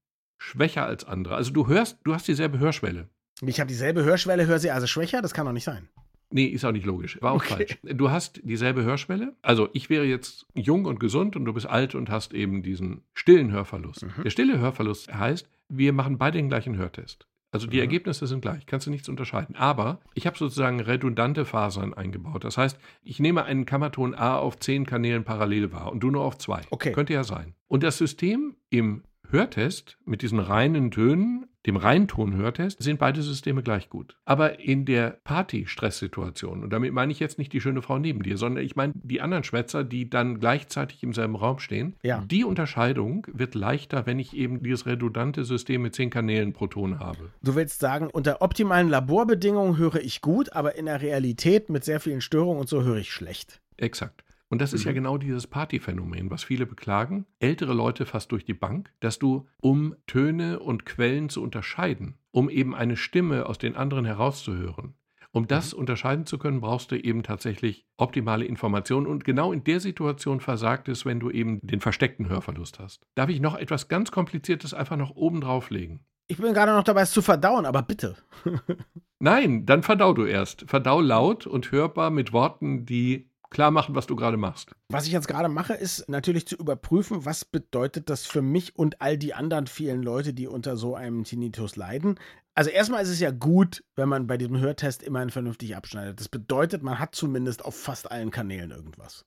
schwächer 0.42 0.86
als 0.86 1.06
andere. 1.06 1.36
Also 1.36 1.52
du 1.54 1.68
hörst, 1.68 2.00
du 2.04 2.14
hast 2.14 2.28
dieselbe 2.28 2.60
Hörschwelle. 2.60 3.08
Ich 3.46 3.60
habe 3.60 3.68
dieselbe 3.68 4.04
Hörschwelle, 4.04 4.48
höre 4.48 4.60
sie 4.60 4.72
also 4.72 4.88
schwächer? 4.88 5.22
Das 5.22 5.34
kann 5.34 5.46
doch 5.46 5.54
nicht 5.54 5.64
sein. 5.64 5.88
Nee, 6.32 6.46
ist 6.46 6.64
auch 6.64 6.72
nicht 6.72 6.86
logisch. 6.86 7.22
War 7.22 7.34
auch 7.34 7.44
okay. 7.44 7.68
falsch. 7.68 7.78
Du 7.84 8.10
hast 8.10 8.40
dieselbe 8.44 8.84
Hörschwelle. 8.84 9.36
Also 9.42 9.70
ich 9.74 9.90
wäre 9.90 10.06
jetzt 10.06 10.48
jung 10.56 10.86
und 10.86 11.00
gesund 11.00 11.36
und 11.36 11.46
du 11.46 11.54
bist 11.54 11.68
alt 11.68 11.94
und 11.94 12.10
hast 12.10 12.34
eben 12.34 12.64
diesen 12.64 13.02
stillen 13.14 13.52
Hörverlust. 13.52 14.04
Mhm. 14.04 14.24
Der 14.24 14.30
stille 14.30 14.60
Hörverlust 14.60 15.14
heißt, 15.14 15.48
wir 15.70 15.94
machen 15.94 16.18
beide 16.18 16.38
den 16.38 16.50
gleichen 16.50 16.78
Hörtest. 16.78 17.28
Also 17.52 17.68
die 17.68 17.78
mhm. 17.78 17.82
Ergebnisse 17.82 18.28
sind 18.28 18.42
gleich, 18.42 18.66
kannst 18.66 18.88
du 18.88 18.92
nichts 18.92 19.10
unterscheiden. 19.10 19.56
Aber 19.56 20.00
ich 20.14 20.26
habe 20.26 20.38
sozusagen 20.38 20.80
redundante 20.80 21.46
Fasern 21.46 21.94
eingebaut. 21.94 22.46
Das 22.46 22.58
heißt, 22.58 22.80
ich 23.04 23.20
nehme 23.20 23.44
einen 23.44 23.66
Kammerton 23.66 24.16
A 24.16 24.38
auf 24.38 24.58
zehn 24.58 24.86
Kanälen 24.86 25.26
parallel 25.26 25.74
wahr 25.74 25.92
und 25.92 26.00
du 26.00 26.10
nur 26.10 26.24
auf 26.24 26.38
zwei. 26.38 26.62
Okay. 26.70 26.94
Könnte 26.94 27.14
ja 27.14 27.26
sein. 27.26 27.54
Und 27.68 27.84
das 27.84 27.98
System 27.98 28.56
im 28.70 29.04
Hörtest 29.32 29.98
mit 30.06 30.22
diesen 30.22 30.40
reinen 30.40 30.92
Tönen, 30.92 31.46
dem 31.66 31.78
Reinton-Hörtest, 31.78 32.82
sind 32.82 33.00
beide 33.00 33.22
Systeme 33.22 33.64
gleich 33.64 33.90
gut. 33.90 34.18
Aber 34.26 34.60
in 34.60 34.84
der 34.84 35.20
Party-Stresssituation, 35.24 36.64
und 36.64 36.74
damit 36.74 36.92
meine 36.92 37.12
ich 37.12 37.20
jetzt 37.20 37.38
nicht 37.38 37.54
die 37.54 37.62
schöne 37.62 37.82
Frau 37.82 38.00
neben 38.00 38.24
dir, 38.24 38.38
sondern 38.38 38.66
ich 38.66 38.76
meine 38.76 38.94
die 38.96 39.22
anderen 39.22 39.44
Schwätzer, 39.44 39.84
die 39.84 40.10
dann 40.10 40.40
gleichzeitig 40.40 41.02
im 41.04 41.14
selben 41.14 41.36
Raum 41.36 41.60
stehen, 41.60 41.96
ja. 42.04 42.24
die 42.30 42.44
Unterscheidung 42.44 43.26
wird 43.32 43.56
leichter, 43.56 44.06
wenn 44.06 44.20
ich 44.20 44.36
eben 44.36 44.64
dieses 44.64 44.86
redundante 44.86 45.46
System 45.46 45.84
mit 45.84 45.96
zehn 45.96 46.10
Kanälen 46.10 46.52
pro 46.52 46.68
Ton 46.68 47.00
habe. 47.00 47.30
Du 47.42 47.56
willst 47.56 47.80
sagen, 47.80 48.10
unter 48.12 48.42
optimalen 48.42 48.90
Laborbedingungen 48.90 49.78
höre 49.78 50.02
ich 50.02 50.22
gut, 50.22 50.54
aber 50.54 50.76
in 50.76 50.88
der 50.88 51.02
Realität 51.02 51.70
mit 51.70 51.86
sehr 51.86 52.00
vielen 52.00 52.22
Störungen 52.22 52.60
und 52.60 52.68
so 52.68 52.84
höre 52.84 52.98
ich 52.98 53.12
schlecht. 53.12 53.62
Exakt. 53.78 54.24
Und 54.52 54.62
das 54.62 54.74
ist 54.74 54.82
mhm. 54.82 54.88
ja 54.88 54.94
genau 54.94 55.18
dieses 55.18 55.48
Partyphänomen, 55.48 56.30
was 56.30 56.44
viele 56.44 56.66
beklagen, 56.66 57.26
ältere 57.40 57.74
Leute 57.74 58.06
fast 58.06 58.34
durch 58.34 58.44
die 58.44 58.54
Bank, 58.54 58.92
dass 59.00 59.18
du, 59.18 59.48
um 59.62 59.96
Töne 60.08 60.60
und 60.60 60.86
Quellen 60.86 61.30
zu 61.30 61.42
unterscheiden, 61.42 62.18
um 62.32 62.50
eben 62.50 62.76
eine 62.76 62.98
Stimme 62.98 63.46
aus 63.46 63.58
den 63.58 63.78
anderen 63.78 64.04
herauszuhören, 64.04 64.94
um 65.32 65.48
das 65.48 65.74
mhm. 65.74 65.80
unterscheiden 65.80 66.26
zu 66.26 66.38
können, 66.38 66.60
brauchst 66.60 66.92
du 66.92 66.98
eben 66.98 67.24
tatsächlich 67.24 67.88
optimale 67.96 68.44
Informationen. 68.44 69.08
Und 69.08 69.24
genau 69.24 69.54
in 69.54 69.64
der 69.64 69.80
Situation 69.80 70.42
versagt 70.42 70.90
es, 70.90 71.06
wenn 71.06 71.22
du 71.22 71.32
eben 71.32 71.62
den 71.62 71.80
versteckten 71.80 72.28
Hörverlust 72.28 72.80
hast. 72.80 73.08
Darf 73.16 73.30
ich 73.30 73.40
noch 73.40 73.56
etwas 73.56 73.88
ganz 73.88 74.12
Kompliziertes 74.12 74.74
einfach 74.74 74.98
noch 74.98 75.16
oben 75.16 75.40
drauflegen? 75.40 76.02
Ich 76.28 76.38
bin 76.38 76.54
gerade 76.54 76.74
noch 76.74 76.84
dabei, 76.84 77.02
es 77.02 77.12
zu 77.12 77.22
verdauen, 77.22 77.66
aber 77.66 77.82
bitte. 77.84 78.18
Nein, 79.20 79.66
dann 79.66 79.84
verdau 79.84 80.14
du 80.14 80.26
erst. 80.26 80.66
Verdau 80.68 81.00
laut 81.00 81.48
und 81.48 81.72
hörbar 81.72 82.10
mit 82.10 82.34
Worten, 82.34 82.86
die 82.86 83.31
klar 83.52 83.70
machen, 83.70 83.94
was 83.94 84.08
du 84.08 84.16
gerade 84.16 84.38
machst. 84.38 84.72
Was 84.90 85.06
ich 85.06 85.12
jetzt 85.12 85.28
gerade 85.28 85.50
mache, 85.50 85.74
ist 85.74 86.10
natürlich 86.10 86.48
zu 86.48 86.56
überprüfen, 86.56 87.26
was 87.26 87.46
bedeutet 87.46 88.10
das 88.10 88.26
für 88.26 88.42
mich 88.42 88.76
und 88.76 89.02
all 89.02 89.18
die 89.18 89.36
anderen 89.36 89.68
vielen 89.68 90.02
Leute, 90.02 90.34
die 90.34 90.48
unter 90.48 90.78
so 90.78 90.96
einem 90.96 91.24
Tinnitus 91.24 91.76
leiden. 91.76 92.20
Also 92.56 92.72
erstmal 92.72 93.04
ist 93.04 93.10
es 93.10 93.20
ja 93.20 93.32
gut, 93.32 93.84
wenn 93.96 94.10
man 94.10 94.28
bei 94.28 94.38
diesem 94.38 94.60
Hörtest 94.60 95.04
immerhin 95.04 95.30
vernünftig 95.30 95.76
abschneidet. 95.76 96.20
Das 96.20 96.30
bedeutet, 96.30 96.82
man 96.82 97.00
hat 97.00 97.14
zumindest 97.14 97.64
auf 97.64 97.76
fast 97.76 98.12
allen 98.12 98.32
Kanälen 98.32 98.72
irgendwas. 98.72 99.26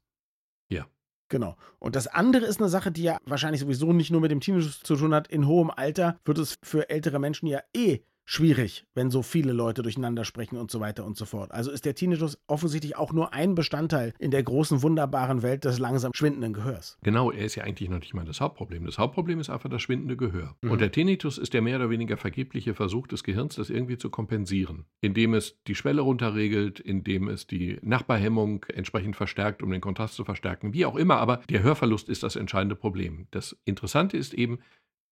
Ja. 0.71 0.87
Genau. 1.31 1.57
Und 1.79 1.97
das 1.97 2.07
andere 2.07 2.45
ist 2.45 2.61
eine 2.61 2.69
Sache, 2.69 2.93
die 2.93 3.03
ja 3.03 3.19
wahrscheinlich 3.25 3.61
sowieso 3.61 3.93
nicht 3.93 4.11
nur 4.11 4.21
mit 4.21 4.31
dem 4.31 4.41
Tinnitus 4.41 4.81
zu 4.81 4.97
tun 4.97 5.15
hat. 5.15 5.29
In 5.29 5.47
hohem 5.47 5.71
Alter 5.71 6.19
wird 6.25 6.39
es 6.39 6.57
für 6.63 6.91
ältere 6.91 7.19
Menschen 7.19 7.47
ja 7.47 7.61
eh 7.75 8.01
schwierig, 8.25 8.87
wenn 8.95 9.11
so 9.11 9.23
viele 9.23 9.53
Leute 9.53 9.83
durcheinander 9.83 10.25
sprechen 10.25 10.57
und 10.57 10.71
so 10.71 10.81
weiter 10.81 11.05
und 11.05 11.17
so 11.17 11.25
fort. 11.25 11.53
Also 11.53 11.71
ist 11.71 11.85
der 11.85 11.95
Tinnitus 11.95 12.39
offensichtlich 12.47 12.97
auch 12.97 13.13
nur 13.13 13.33
ein 13.33 13.55
Bestandteil 13.55 14.15
in 14.19 14.31
der 14.31 14.43
großen, 14.43 14.83
wunderbaren 14.83 15.43
Welt 15.43 15.65
des 15.65 15.79
langsam 15.79 16.13
schwindenden 16.15 16.53
Gehörs. 16.53 16.99
Genau, 17.03 17.31
er 17.31 17.45
ist 17.45 17.55
ja 17.55 17.65
eigentlich 17.65 17.91
noch 17.91 18.01
nicht 18.01 18.15
mal 18.15 18.25
das 18.25 18.41
Hauptproblem. 18.41 18.87
Das 18.87 18.99
Hauptproblem 18.99 19.41
ist 19.41 19.51
einfach 19.51 19.71
das 19.71 19.83
schwindende 19.83 20.17
Gehör. 20.17 20.57
Mhm. 20.63 20.71
Und 20.71 20.81
der 20.81 20.91
Tinnitus 20.91 21.39
ist 21.39 21.53
der 21.55 21.63
mehr 21.63 21.77
oder 21.77 21.91
weniger 21.91 22.17
vergebliche 22.17 22.75
Versuch 22.75 23.07
des 23.07 23.25
Gehirns, 23.25 23.57
das 23.57 23.71
irgendwie 23.71 23.99
zu 23.99 24.11
kompensieren, 24.11 24.87
indem 25.01 25.35
es 25.35 25.63
die 25.67 25.75
Schwelle 25.75 26.01
runterregelt, 26.01 26.81
indem 26.81 27.29
es 27.29 27.47
die 27.47 27.79
Nachbarhemmung 27.83 28.65
entsprechend 28.73 29.17
verstärkt, 29.17 29.63
um 29.63 29.71
den 29.71 29.81
Kontrast 29.81 30.15
zu 30.15 30.25
verstärken, 30.25 30.73
wie 30.73 30.87
auch 30.87 30.97
immer. 30.97 31.17
Aber 31.17 31.43
der 31.49 31.63
Hörverlust 31.63 32.09
ist 32.09 32.23
das 32.23 32.37
entscheidende 32.37 32.77
Problem. 32.77 33.27
Das 33.31 33.57
Interessante 33.65 34.17
ist 34.17 34.35
eben, 34.35 34.59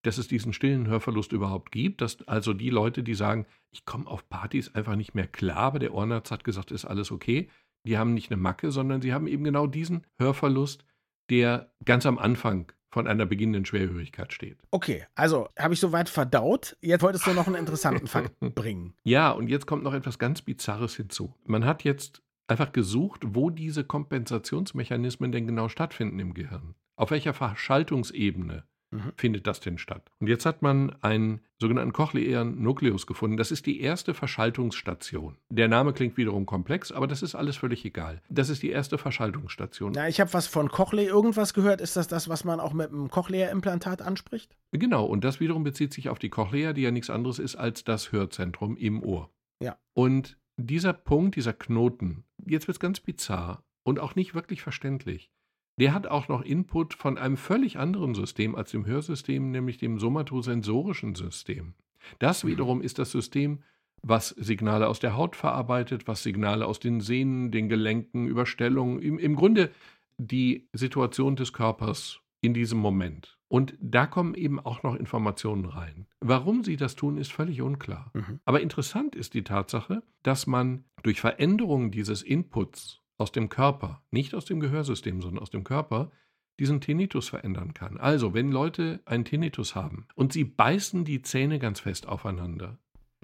dass 0.03 0.17
es 0.17 0.27
diesen 0.27 0.53
stillen 0.53 0.87
Hörverlust 0.87 1.31
überhaupt 1.31 1.71
gibt, 1.71 2.01
dass 2.01 2.21
also 2.27 2.53
die 2.53 2.69
Leute, 2.69 3.03
die 3.03 3.15
sagen, 3.15 3.45
ich 3.71 3.85
komme 3.85 4.07
auf 4.07 4.29
Partys 4.29 4.73
einfach 4.75 4.95
nicht 4.95 5.15
mehr 5.15 5.27
klar, 5.27 5.57
aber 5.57 5.79
der 5.79 5.93
Ohrenarzt 5.93 6.31
hat 6.31 6.43
gesagt, 6.43 6.71
ist 6.71 6.85
alles 6.85 7.11
okay, 7.11 7.49
die 7.85 7.97
haben 7.97 8.13
nicht 8.13 8.31
eine 8.31 8.39
Macke, 8.39 8.71
sondern 8.71 9.01
sie 9.01 9.13
haben 9.13 9.27
eben 9.27 9.43
genau 9.43 9.67
diesen 9.67 10.05
Hörverlust, 10.17 10.85
der 11.29 11.73
ganz 11.83 12.05
am 12.05 12.17
Anfang 12.17 12.71
von 12.93 13.07
einer 13.07 13.25
beginnenden 13.25 13.65
Schwerhörigkeit 13.65 14.31
steht. 14.33 14.59
Okay, 14.69 15.05
also 15.15 15.49
habe 15.57 15.73
ich 15.73 15.79
soweit 15.79 16.09
verdaut. 16.09 16.77
Jetzt 16.81 17.01
wolltest 17.01 17.25
du 17.25 17.33
noch 17.33 17.47
einen 17.47 17.55
interessanten 17.55 18.07
Fakt 18.07 18.39
bringen. 18.55 18.93
Ja, 19.03 19.31
und 19.31 19.47
jetzt 19.49 19.65
kommt 19.65 19.83
noch 19.83 19.95
etwas 19.95 20.19
ganz 20.19 20.43
Bizarres 20.43 20.95
hinzu. 20.95 21.33
Man 21.45 21.65
hat 21.65 21.83
jetzt 21.83 22.21
einfach 22.47 22.71
gesucht, 22.71 23.21
wo 23.25 23.49
diese 23.49 23.83
Kompensationsmechanismen 23.83 25.31
denn 25.31 25.47
genau 25.47 25.69
stattfinden 25.69 26.19
im 26.19 26.35
Gehirn. 26.35 26.75
Auf 26.95 27.09
welcher 27.09 27.33
Verschaltungsebene 27.33 28.63
mhm. 28.93 29.11
findet 29.15 29.47
das 29.47 29.59
denn 29.59 29.77
statt? 29.77 30.11
Und 30.19 30.27
jetzt 30.27 30.45
hat 30.45 30.61
man 30.61 30.95
einen 31.01 31.41
sogenannten 31.59 31.93
cochlearen 31.93 32.61
Nukleus 32.61 33.07
gefunden. 33.07 33.37
Das 33.37 33.51
ist 33.51 33.65
die 33.65 33.79
erste 33.79 34.13
Verschaltungsstation. 34.13 35.37
Der 35.49 35.67
Name 35.67 35.93
klingt 35.93 36.17
wiederum 36.17 36.45
komplex, 36.45 36.91
aber 36.91 37.07
das 37.07 37.21
ist 37.21 37.35
alles 37.35 37.55
völlig 37.57 37.85
egal. 37.85 38.21
Das 38.29 38.49
ist 38.49 38.63
die 38.63 38.69
erste 38.69 38.97
Verschaltungsstation. 38.97 39.93
Ja, 39.93 40.07
ich 40.07 40.19
habe 40.19 40.33
was 40.33 40.47
von 40.47 40.69
Cochlea 40.69 41.07
irgendwas 41.07 41.53
gehört. 41.53 41.81
Ist 41.81 41.95
das 41.95 42.07
das, 42.07 42.27
was 42.27 42.43
man 42.43 42.59
auch 42.59 42.73
mit 42.73 42.89
einem 42.89 43.09
Cochlea-Implantat 43.09 44.01
anspricht? 44.01 44.57
Genau, 44.71 45.05
und 45.05 45.23
das 45.23 45.39
wiederum 45.39 45.63
bezieht 45.63 45.93
sich 45.93 46.09
auf 46.09 46.19
die 46.19 46.29
Cochlea, 46.29 46.73
die 46.73 46.81
ja 46.81 46.91
nichts 46.91 47.09
anderes 47.09 47.39
ist 47.39 47.55
als 47.55 47.83
das 47.83 48.11
Hörzentrum 48.11 48.75
im 48.75 49.01
Ohr. 49.01 49.29
Ja. 49.61 49.77
Und 49.93 50.37
dieser 50.57 50.93
Punkt, 50.93 51.35
dieser 51.35 51.53
Knoten, 51.53 52.25
jetzt 52.45 52.67
wird 52.67 52.75
es 52.75 52.79
ganz 52.79 52.99
bizarr 52.99 53.63
und 53.83 53.99
auch 53.99 54.15
nicht 54.15 54.35
wirklich 54.35 54.61
verständlich. 54.61 55.31
Der 55.79 55.93
hat 55.93 56.07
auch 56.07 56.27
noch 56.27 56.41
Input 56.43 56.93
von 56.93 57.17
einem 57.17 57.37
völlig 57.37 57.77
anderen 57.79 58.13
System 58.13 58.55
als 58.55 58.71
dem 58.71 58.85
Hörsystem, 58.85 59.51
nämlich 59.51 59.77
dem 59.77 59.99
somatosensorischen 59.99 61.15
System. 61.15 61.73
Das 62.19 62.43
mhm. 62.43 62.49
wiederum 62.49 62.81
ist 62.81 62.99
das 62.99 63.11
System, 63.11 63.63
was 64.03 64.29
Signale 64.29 64.87
aus 64.87 64.99
der 64.99 65.15
Haut 65.15 65.35
verarbeitet, 65.35 66.07
was 66.07 66.23
Signale 66.23 66.65
aus 66.65 66.79
den 66.79 66.99
Sehnen, 66.99 67.51
den 67.51 67.69
Gelenken, 67.69 68.27
Überstellungen, 68.27 69.01
im, 69.01 69.17
im 69.17 69.35
Grunde 69.35 69.71
die 70.17 70.67
Situation 70.73 71.35
des 71.35 71.53
Körpers 71.53 72.19
in 72.41 72.53
diesem 72.53 72.79
Moment. 72.79 73.37
Und 73.47 73.75
da 73.79 74.05
kommen 74.05 74.33
eben 74.33 74.59
auch 74.59 74.83
noch 74.83 74.95
Informationen 74.95 75.65
rein. 75.65 76.07
Warum 76.19 76.63
sie 76.63 76.75
das 76.75 76.95
tun, 76.95 77.17
ist 77.17 77.31
völlig 77.31 77.61
unklar. 77.61 78.11
Mhm. 78.13 78.39
Aber 78.45 78.61
interessant 78.61 79.15
ist 79.15 79.33
die 79.33 79.43
Tatsache, 79.43 80.03
dass 80.23 80.47
man 80.47 80.83
durch 81.03 81.21
Veränderungen 81.21 81.91
dieses 81.91 82.21
Inputs 82.21 83.02
aus 83.17 83.31
dem 83.31 83.49
Körper, 83.49 84.03
nicht 84.11 84.33
aus 84.35 84.45
dem 84.45 84.59
Gehörsystem, 84.59 85.21
sondern 85.21 85.41
aus 85.41 85.49
dem 85.49 85.63
Körper, 85.63 86.11
diesen 86.59 86.81
Tinnitus 86.81 87.29
verändern 87.29 87.73
kann. 87.73 87.97
Also, 87.97 88.33
wenn 88.33 88.51
Leute 88.51 89.01
einen 89.05 89.25
Tinnitus 89.25 89.75
haben 89.75 90.07
und 90.15 90.33
sie 90.33 90.43
beißen 90.43 91.03
die 91.03 91.21
Zähne 91.21 91.59
ganz 91.59 91.79
fest 91.79 92.07
aufeinander, 92.07 92.77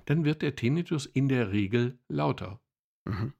dann 0.05 0.25
wird 0.25 0.41
der 0.41 0.55
Tinnitus 0.55 1.05
in 1.05 1.27
der 1.29 1.51
Regel 1.51 1.99
lauter. 2.07 2.59
Mhm. 3.05 3.33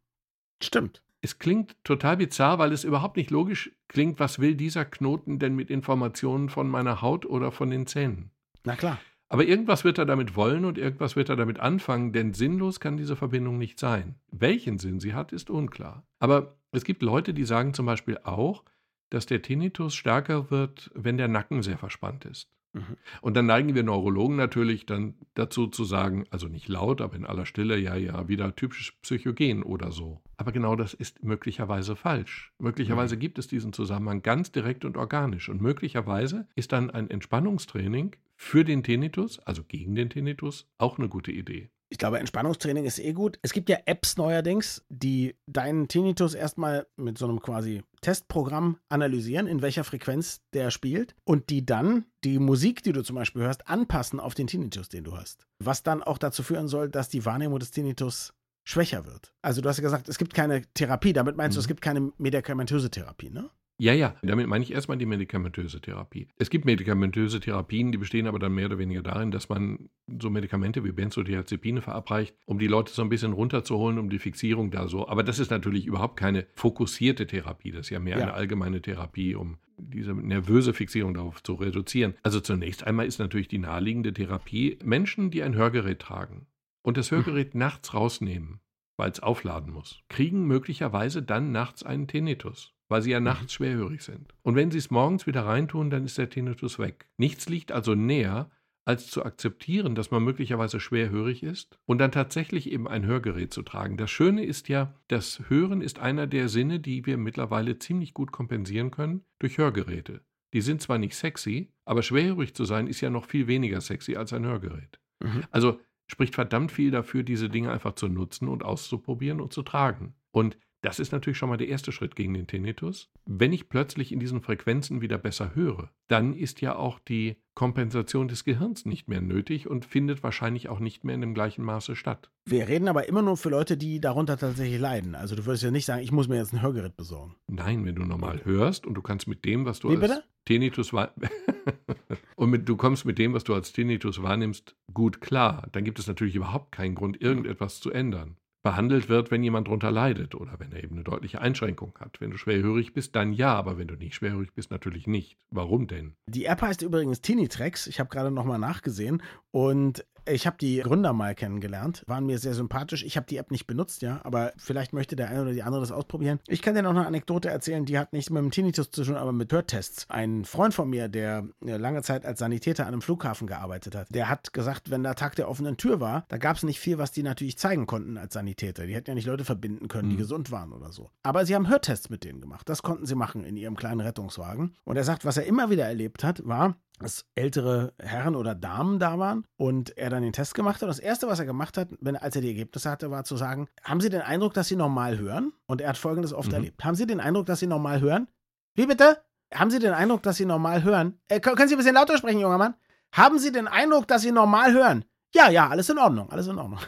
Stimmt. 0.62 1.02
es 1.22 1.40
klingt 1.40 1.76
total 1.84 2.18
bizarr, 2.18 2.60
weil 2.60 2.72
es 2.72 2.84
überhaupt 2.84 3.18
nicht 3.18 3.32
logisch 3.32 3.72
klingt, 3.88 4.20
was 4.20 4.40
will 4.40 4.56
dieser 4.56 4.86
Knoten 4.86 5.40
denn 5.40 5.56
mit 5.56 5.70
Informationen 5.70 6.50
von 6.50 6.68
meiner 6.70 7.02
Haut 7.02 7.26
oder 7.26 7.52
von 7.52 7.70
den 7.70 7.88
Zähnen? 7.88 8.32
Na 8.64 8.76
klar. 8.76 9.00
Aber 9.30 9.46
irgendwas 9.46 9.84
wird 9.84 10.00
er 10.00 10.06
damit 10.06 10.36
wollen 10.36 10.66
und 10.66 10.80
irgendwas 10.80 11.16
wird 11.16 11.30
er 11.30 11.36
damit 11.36 11.60
anfangen, 11.60 12.12
denn 12.14 12.34
sinnlos 12.34 12.80
kann 12.80 12.98
diese 12.98 13.16
Verbindung 13.16 13.60
nicht 13.60 13.80
sein. 13.80 14.16
Welchen 14.32 14.80
Sinn 14.80 15.00
sie 15.00 15.14
hat, 15.14 15.32
ist 15.32 15.52
unklar. 15.52 16.04
Aber 16.20 16.58
es 16.72 16.84
gibt 16.84 17.04
Leute, 17.04 17.34
die 17.36 17.46
sagen 17.46 17.76
zum 17.76 17.86
Beispiel 17.86 18.18
auch, 18.24 18.64
dass 19.12 19.28
der 19.28 19.42
Tinnitus 19.44 19.94
stärker 19.94 20.50
wird, 20.50 20.92
wenn 20.96 21.18
der 21.18 21.28
Nacken 21.28 21.62
sehr 21.62 21.78
verspannt 21.78 22.26
ist. 22.26 22.52
Mhm. 22.74 22.98
Und 23.22 23.36
dann 23.36 23.46
neigen 23.46 23.74
wir 23.74 23.84
Neurologen 23.84 24.36
natürlich 24.36 24.86
dann 24.86 25.16
dazu 25.34 25.68
zu 25.68 25.84
sagen, 25.84 26.26
also 26.30 26.48
nicht 26.48 26.68
laut, 26.68 27.02
aber 27.02 27.16
in 27.16 27.26
aller 27.26 27.46
Stille, 27.46 27.78
ja, 27.78 27.96
ja, 27.96 28.28
wieder 28.28 28.56
typisch 28.56 28.98
psychogen 29.02 29.64
oder 29.64 29.92
so. 29.92 30.22
Aber 30.38 30.52
genau 30.52 30.76
das 30.76 30.94
ist 30.94 31.24
möglicherweise 31.24 31.96
falsch. 31.96 32.54
Möglicherweise 32.60 33.16
mhm. 33.16 33.20
gibt 33.20 33.40
es 33.40 33.48
diesen 33.48 33.74
Zusammenhang 33.74 34.22
ganz 34.22 34.52
direkt 34.52 34.86
und 34.86 34.98
organisch. 34.98 35.50
Und 35.50 35.62
möglicherweise 35.62 36.48
ist 36.56 36.72
dann 36.72 36.90
ein 36.92 37.10
Entspannungstraining 37.10 38.16
für 38.36 38.64
den 38.64 38.84
Tinnitus, 38.84 39.40
also 39.40 39.64
gegen 39.64 39.96
den 39.96 40.10
Tinnitus, 40.10 40.70
auch 40.78 40.98
eine 40.98 41.10
gute 41.10 41.32
Idee. 41.32 41.70
Ich 41.92 41.98
glaube, 41.98 42.20
Entspannungstraining 42.20 42.86
ist 42.86 43.00
eh 43.00 43.14
gut. 43.14 43.40
Es 43.42 43.52
gibt 43.52 43.68
ja 43.68 43.78
Apps 43.86 44.16
neuerdings, 44.16 44.86
die 44.90 45.36
deinen 45.48 45.88
Tinnitus 45.88 46.36
erstmal 46.36 46.86
mit 46.98 47.18
so 47.18 47.28
einem 47.28 47.42
quasi 47.42 47.84
Testprogramm 48.02 48.78
analysieren, 48.90 49.48
in 49.48 49.64
welcher 49.64 49.84
Frequenz 49.84 50.42
der 50.54 50.70
spielt 50.70 51.16
und 51.24 51.50
die 51.50 51.66
dann 51.66 52.06
die 52.24 52.38
Musik, 52.38 52.84
die 52.84 52.92
du 52.92 53.02
zum 53.02 53.16
Beispiel 53.16 53.42
hörst, 53.42 53.68
anpassen 53.68 54.20
auf 54.20 54.36
den 54.36 54.46
Tinnitus, 54.46 54.90
den 54.90 55.04
du 55.04 55.18
hast. 55.18 55.48
Was 55.58 55.82
dann 55.82 56.04
auch 56.04 56.20
dazu 56.20 56.44
führen 56.44 56.68
soll, 56.68 56.90
dass 56.90 57.10
die 57.10 57.26
Wahrnehmung 57.26 57.58
des 57.58 57.72
Tinnitus 57.72 58.34
schwächer 58.64 59.08
wird. 59.08 59.34
Also 59.42 59.62
du 59.62 59.70
hast 59.70 59.78
ja 59.78 59.84
gesagt, 59.84 60.10
es 60.10 60.20
gibt 60.20 60.36
keine 60.36 60.62
Therapie. 60.74 61.14
Damit 61.14 61.38
meinst 61.38 61.56
mhm. 61.56 61.58
du, 61.58 61.62
es 61.62 61.68
gibt 61.68 61.82
keine 61.82 62.12
medikamentöse 62.18 62.92
Therapie, 62.92 63.32
ne? 63.32 63.50
Ja, 63.82 63.94
ja, 63.94 64.16
damit 64.22 64.48
meine 64.48 64.62
ich 64.62 64.74
erstmal 64.74 64.98
die 64.98 65.06
medikamentöse 65.06 65.80
Therapie. 65.80 66.28
Es 66.38 66.50
gibt 66.50 66.66
medikamentöse 66.66 67.40
Therapien, 67.40 67.94
die 67.94 67.98
bestehen 67.98 68.28
aber 68.28 68.38
dann 68.38 68.54
mehr 68.54 68.66
oder 68.66 68.78
weniger 68.78 69.02
darin, 69.02 69.32
dass 69.32 69.48
man 69.48 69.90
so 70.20 70.30
Medikamente 70.30 70.84
wie 70.84 70.92
Benzodiazepine 70.92 71.82
verabreicht, 71.82 72.36
um 72.46 72.60
die 72.60 72.68
Leute 72.68 72.92
so 72.92 73.02
ein 73.02 73.08
bisschen 73.08 73.32
runterzuholen, 73.32 73.98
um 73.98 74.10
die 74.10 74.20
Fixierung 74.20 74.70
da 74.70 74.90
so. 74.90 75.08
Aber 75.08 75.24
das 75.24 75.40
ist 75.40 75.50
natürlich 75.50 75.86
überhaupt 75.86 76.18
keine 76.18 76.46
fokussierte 76.56 77.26
Therapie. 77.26 77.72
Das 77.72 77.88
ist 77.88 77.90
ja 77.92 78.00
mehr 78.00 78.18
ja. 78.18 78.24
eine 78.24 78.34
allgemeine 78.34 78.82
Therapie, 78.82 79.34
um 79.36 79.60
diese 79.78 80.14
nervöse 80.14 80.74
Fixierung 80.74 81.14
darauf 81.14 81.42
zu 81.42 81.54
reduzieren. 81.54 82.16
Also 82.22 82.42
zunächst 82.42 82.86
einmal 82.86 83.06
ist 83.06 83.20
natürlich 83.20 83.48
die 83.48 83.60
naheliegende 83.60 84.14
Therapie 84.14 84.78
Menschen, 84.84 85.32
die 85.32 85.42
ein 85.42 85.56
Hörgerät 85.56 86.00
tragen 86.00 86.48
und 86.82 86.98
das 86.98 87.12
Hörgerät 87.12 87.54
hm. 87.54 87.60
nachts 87.60 87.94
rausnehmen, 87.94 88.60
weil 88.98 89.12
es 89.12 89.22
aufladen 89.22 89.72
muss, 89.72 90.04
kriegen 90.10 90.46
möglicherweise 90.48 91.24
dann 91.24 91.54
nachts 91.54 91.84
einen 91.84 92.08
Tinnitus 92.08 92.74
weil 92.90 93.02
sie 93.02 93.12
ja 93.12 93.20
mhm. 93.20 93.26
nachts 93.26 93.54
schwerhörig 93.54 94.02
sind. 94.02 94.34
Und 94.42 94.56
wenn 94.56 94.72
sie 94.72 94.78
es 94.78 94.92
morgens 94.92 95.26
wieder 95.28 95.46
reintun, 95.46 95.90
dann 95.90 96.04
ist 96.04 96.18
der 96.18 96.30
Tinnitus 96.30 96.80
weg. 96.80 97.08
Nichts 97.18 97.48
liegt 97.48 97.72
also 97.72 97.96
näher, 97.96 98.52
als 98.86 99.08
zu 99.08 99.24
akzeptieren, 99.24 99.94
dass 99.94 100.10
man 100.10 100.24
möglicherweise 100.24 100.80
schwerhörig 100.80 101.44
ist 101.44 101.80
und 101.86 102.00
dann 102.00 102.12
tatsächlich 102.12 102.72
eben 102.72 102.88
ein 102.88 103.06
Hörgerät 103.06 103.54
zu 103.54 103.62
tragen. 103.62 103.98
Das 103.98 104.10
Schöne 104.10 104.44
ist 104.44 104.68
ja, 104.68 104.96
das 105.08 105.44
Hören 105.48 105.82
ist 105.82 106.00
einer 106.00 106.26
der 106.26 106.50
Sinne, 106.50 106.80
die 106.80 107.06
wir 107.06 107.18
mittlerweile 107.18 107.78
ziemlich 107.78 108.16
gut 108.16 108.32
kompensieren 108.32 108.90
können 108.90 109.24
durch 109.38 109.60
Hörgeräte. 109.60 110.22
Die 110.54 110.62
sind 110.62 110.82
zwar 110.82 110.98
nicht 110.98 111.16
sexy, 111.16 111.72
aber 111.86 112.02
schwerhörig 112.02 112.56
zu 112.56 112.66
sein 112.66 112.88
ist 112.88 113.02
ja 113.02 113.12
noch 113.12 113.26
viel 113.26 113.46
weniger 113.46 113.80
sexy 113.80 114.16
als 114.16 114.34
ein 114.34 114.46
Hörgerät. 114.46 115.00
Mhm. 115.20 115.44
Also 115.52 115.80
spricht 116.08 116.34
verdammt 116.34 116.72
viel 116.72 116.90
dafür, 116.90 117.22
diese 117.22 117.50
Dinge 117.50 117.72
einfach 117.72 117.94
zu 117.94 118.08
nutzen 118.08 118.48
und 118.48 118.64
auszuprobieren 118.64 119.40
und 119.40 119.54
zu 119.54 119.62
tragen. 119.62 120.16
Und 120.32 120.58
das 120.82 121.00
ist 121.00 121.12
natürlich 121.12 121.38
schon 121.38 121.50
mal 121.50 121.58
der 121.58 121.68
erste 121.68 121.92
Schritt 121.92 122.16
gegen 122.16 122.34
den 122.34 122.48
Tinnitus. 122.48 123.10
Wenn 123.26 123.52
ich 123.52 123.70
plötzlich 123.70 124.12
in 124.12 124.20
diesen 124.20 124.42
Frequenzen 124.42 125.02
wieder 125.02 125.18
besser 125.18 125.54
höre, 125.54 125.92
dann 126.08 126.34
ist 126.34 126.62
ja 126.62 126.76
auch 126.76 127.00
die 127.00 127.36
Kompensation 127.54 128.30
des 128.30 128.46
Gehirns 128.46 128.86
nicht 128.86 129.10
mehr 129.10 129.20
nötig 129.20 129.68
und 129.68 129.84
findet 129.84 130.24
wahrscheinlich 130.24 130.70
auch 130.70 130.80
nicht 130.80 131.04
mehr 131.04 131.16
in 131.16 131.22
dem 131.22 131.34
gleichen 131.34 131.66
Maße 131.66 131.98
statt. 131.98 132.32
Wir 132.46 132.70
reden 132.70 132.88
aber 132.88 133.10
immer 133.10 133.22
nur 133.22 133.36
für 133.36 133.50
Leute, 133.50 133.76
die 133.76 134.00
darunter 134.00 134.38
tatsächlich 134.38 134.80
leiden. 134.80 135.16
Also 135.16 135.36
du 135.36 135.46
würdest 135.46 135.64
ja 135.64 135.72
nicht 135.72 135.86
sagen, 135.86 136.02
ich 136.02 136.14
muss 136.14 136.30
mir 136.30 136.38
jetzt 136.38 136.54
ein 136.54 136.62
Hörgerät 136.62 136.96
besorgen. 136.96 137.36
Nein, 137.48 137.86
wenn 137.86 137.96
du 137.96 138.04
normal 138.04 138.46
hörst 138.46 138.88
und 138.88 138.94
du 138.94 139.02
kannst 139.02 139.28
mit 139.28 139.44
dem, 139.44 139.66
was 139.66 139.80
du 139.80 139.90
Wie 139.90 139.98
als 139.98 140.02
bitte? 140.02 140.24
Tinnitus 140.46 140.94
und 142.38 142.50
mit, 142.50 142.70
du 142.70 142.78
kommst 142.78 143.04
mit 143.04 143.20
dem, 143.20 143.34
was 143.34 143.44
du 143.44 143.54
als 143.54 143.74
Tinnitus 143.74 144.24
wahrnimmst, 144.24 144.78
gut 144.94 145.20
klar, 145.20 145.68
dann 145.74 145.84
gibt 145.84 146.00
es 146.00 146.08
natürlich 146.08 146.36
überhaupt 146.36 146.72
keinen 146.72 146.96
Grund, 146.96 147.22
irgendetwas 147.22 147.82
zu 147.82 147.92
ändern 147.92 148.38
behandelt 148.70 149.10
wird, 149.10 149.32
wenn 149.32 149.42
jemand 149.42 149.66
darunter 149.66 149.90
leidet 149.90 150.36
oder 150.36 150.60
wenn 150.60 150.72
er 150.72 150.84
eben 150.84 150.94
eine 150.94 151.04
deutliche 151.04 151.42
Einschränkung 151.42 151.98
hat. 152.00 152.22
Wenn 152.22 152.30
du 152.30 152.38
schwerhörig 152.38 152.94
bist, 152.94 153.16
dann 153.16 153.34
ja, 153.34 153.56
aber 153.56 153.80
wenn 153.80 153.88
du 153.88 153.96
nicht 153.96 154.14
schwerhörig 154.14 154.54
bist, 154.54 154.70
natürlich 154.70 155.08
nicht. 155.08 155.38
Warum 155.50 155.88
denn? 155.88 156.14
Die 156.28 156.46
App 156.46 156.62
heißt 156.62 156.84
übrigens 156.84 157.20
Tinitrex. 157.22 157.88
Ich 157.88 158.00
habe 158.00 158.12
gerade 158.12 158.30
nochmal 158.30 158.60
nachgesehen 158.60 159.24
und 159.50 160.06
ich 160.30 160.48
habe 160.48 160.58
die 160.60 160.80
Gründer 160.80 161.14
mal 161.14 161.36
kennengelernt, 161.36 162.04
waren 162.08 162.26
mir 162.26 162.40
sehr 162.40 162.54
sympathisch. 162.54 163.04
Ich 163.04 163.18
habe 163.18 163.28
die 163.28 163.38
App 163.38 163.52
nicht 163.52 163.68
benutzt, 163.68 164.02
ja, 164.02 164.20
aber 164.24 164.54
vielleicht 164.58 164.94
möchte 164.94 165.16
der 165.16 165.30
eine 165.30 165.42
oder 165.42 165.54
die 165.54 165.64
andere 165.64 165.82
das 165.82 165.92
ausprobieren. 165.92 166.40
Ich 166.48 166.62
kann 166.62 166.76
dir 166.76 166.82
noch 166.82 166.92
eine 166.92 167.06
Anekdote 167.06 167.50
erzählen, 167.50 167.86
die 167.86 167.98
hat 167.98 168.14
nichts 168.14 168.30
mit 168.30 168.42
dem 168.42 168.52
Tinnitus 168.52 168.92
zu 168.92 169.04
tun, 169.04 169.16
aber 169.16 169.32
mit 169.32 169.52
Hörtests. 169.52 170.10
Ein 170.10 170.46
Freund 170.46 170.74
von 170.74 170.90
mir, 170.90 171.08
der 171.08 171.48
äh, 171.66 171.78
lange 171.78 172.02
Zeit 172.02 172.26
als 172.26 172.40
Sanitäter 172.40 172.84
an 172.84 172.94
einem 172.94 173.02
Flughafen 173.02 173.48
gearbeitet 173.48 173.96
hat, 173.96 174.08
der 174.10 174.30
hat 174.30 174.54
gesagt, 174.54 174.92
wenn 174.92 175.04
der 175.04 175.16
Tag 175.16 175.36
der 175.36 175.50
offenen 175.50 175.78
Tür 175.78 176.00
war, 176.00 176.26
da 176.30 176.38
gab 176.38 176.58
es 176.58 176.64
nicht 176.64 176.80
viel, 176.80 176.98
was 176.98 177.12
die 177.12 177.24
natürlich 177.24 177.58
zeigen 177.58 177.86
konnten 177.86 178.18
als 178.18 178.34
Sanitäter. 178.34 178.86
Die 178.86 178.96
hätten 178.96 179.12
ja 179.12 179.16
nicht 179.16 179.28
Leute 179.28 179.46
verbinden 179.46 179.88
können, 179.88 180.10
die 180.10 180.16
mhm. 180.16 180.20
gesund 180.20 180.52
waren 180.52 180.72
oder 180.74 180.92
so. 180.92 181.10
Aber 181.24 181.46
sie 181.46 181.56
haben 181.56 181.68
Hörtests 181.68 182.10
mit 182.10 182.24
denen 182.24 182.42
gemacht. 182.42 182.68
Das 182.70 182.84
konnten 182.84 183.06
sie 183.06 183.16
machen 183.16 183.44
in 183.44 183.58
ihrem 183.58 183.76
kleinen 183.76 184.02
Rettungswagen. 184.02 184.76
Und 184.84 184.98
er 184.98 185.04
sagt, 185.04 185.26
was 185.26 185.38
er 185.38 185.46
immer 185.46 185.70
wieder 185.70 185.86
erlebt 185.86 186.24
hat, 186.24 186.46
war, 186.46 186.76
dass 187.00 187.26
ältere 187.36 187.94
Herren 188.00 188.36
oder 188.36 188.56
Damen 188.56 189.00
da 189.00 189.18
waren 189.18 189.46
und 189.58 189.98
er 189.98 190.10
dann 190.10 190.22
den 190.22 190.34
Test 190.34 190.54
gemacht 190.54 190.82
hat. 190.82 190.90
Das 190.90 191.00
erste, 191.00 191.28
was 191.28 191.40
er 191.40 191.46
gemacht 191.46 191.78
hat, 191.78 191.90
wenn, 192.02 192.16
als 192.16 192.36
er 192.36 192.42
die 192.42 192.50
Ergebnisse 192.50 192.90
hatte, 192.90 193.10
war 193.10 193.24
zu 193.24 193.38
sagen: 193.38 193.68
Haben 193.84 194.02
Sie 194.02 194.10
den 194.10 194.22
Eindruck, 194.22 194.54
dass 194.54 194.68
Sie 194.68 194.76
normal 194.76 195.18
hören? 195.18 195.54
Und 195.66 195.82
er 195.82 195.90
hat 195.90 195.98
folgendes 195.98 196.34
oft 196.34 196.50
mhm. 196.50 196.56
erlebt: 196.56 196.84
Haben 196.84 196.96
Sie 196.96 197.08
den 197.08 197.20
Eindruck, 197.20 197.46
dass 197.46 197.60
Sie 197.60 197.68
normal 197.68 198.02
hören? 198.02 198.28
Wie 198.76 198.86
bitte? 198.86 199.24
Haben 199.54 199.72
Sie 199.72 199.80
den 199.80 199.94
Eindruck, 199.94 200.22
dass 200.24 200.38
Sie 200.38 200.46
normal 200.46 200.84
hören? 200.84 201.20
Äh, 201.28 201.40
können 201.40 201.68
Sie 201.68 201.76
ein 201.76 201.80
bisschen 201.80 201.96
lauter 201.96 202.18
sprechen, 202.18 202.40
junger 202.40 202.58
Mann? 202.58 202.76
Haben 203.12 203.40
Sie 203.40 203.52
den 203.52 203.68
Eindruck, 203.68 204.08
dass 204.08 204.22
Sie 204.22 204.32
normal 204.32 204.74
hören? 204.74 205.06
Ja, 205.34 205.50
ja, 205.50 205.68
alles 205.68 205.90
in 205.90 205.98
Ordnung, 205.98 206.30
alles 206.32 206.48
in 206.48 206.58
Ordnung. 206.58 206.80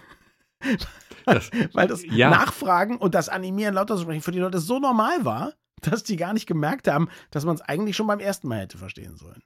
Das, 1.23 1.51
Weil 1.73 1.87
das 1.87 2.03
ja. 2.03 2.31
Nachfragen 2.31 2.97
und 2.97 3.13
das 3.13 3.29
Animieren 3.29 3.75
lauter 3.75 3.95
zu 3.95 4.01
sprechen 4.01 4.23
für 4.23 4.31
die 4.31 4.39
Leute 4.39 4.57
so 4.57 4.79
normal 4.79 5.23
war, 5.23 5.53
dass 5.81 6.03
die 6.03 6.15
gar 6.15 6.33
nicht 6.33 6.47
gemerkt 6.47 6.87
haben, 6.87 7.09
dass 7.29 7.45
man 7.45 7.55
es 7.55 7.61
eigentlich 7.61 7.95
schon 7.95 8.07
beim 8.07 8.19
ersten 8.19 8.47
Mal 8.47 8.61
hätte 8.61 8.79
verstehen 8.79 9.15
sollen. 9.17 9.43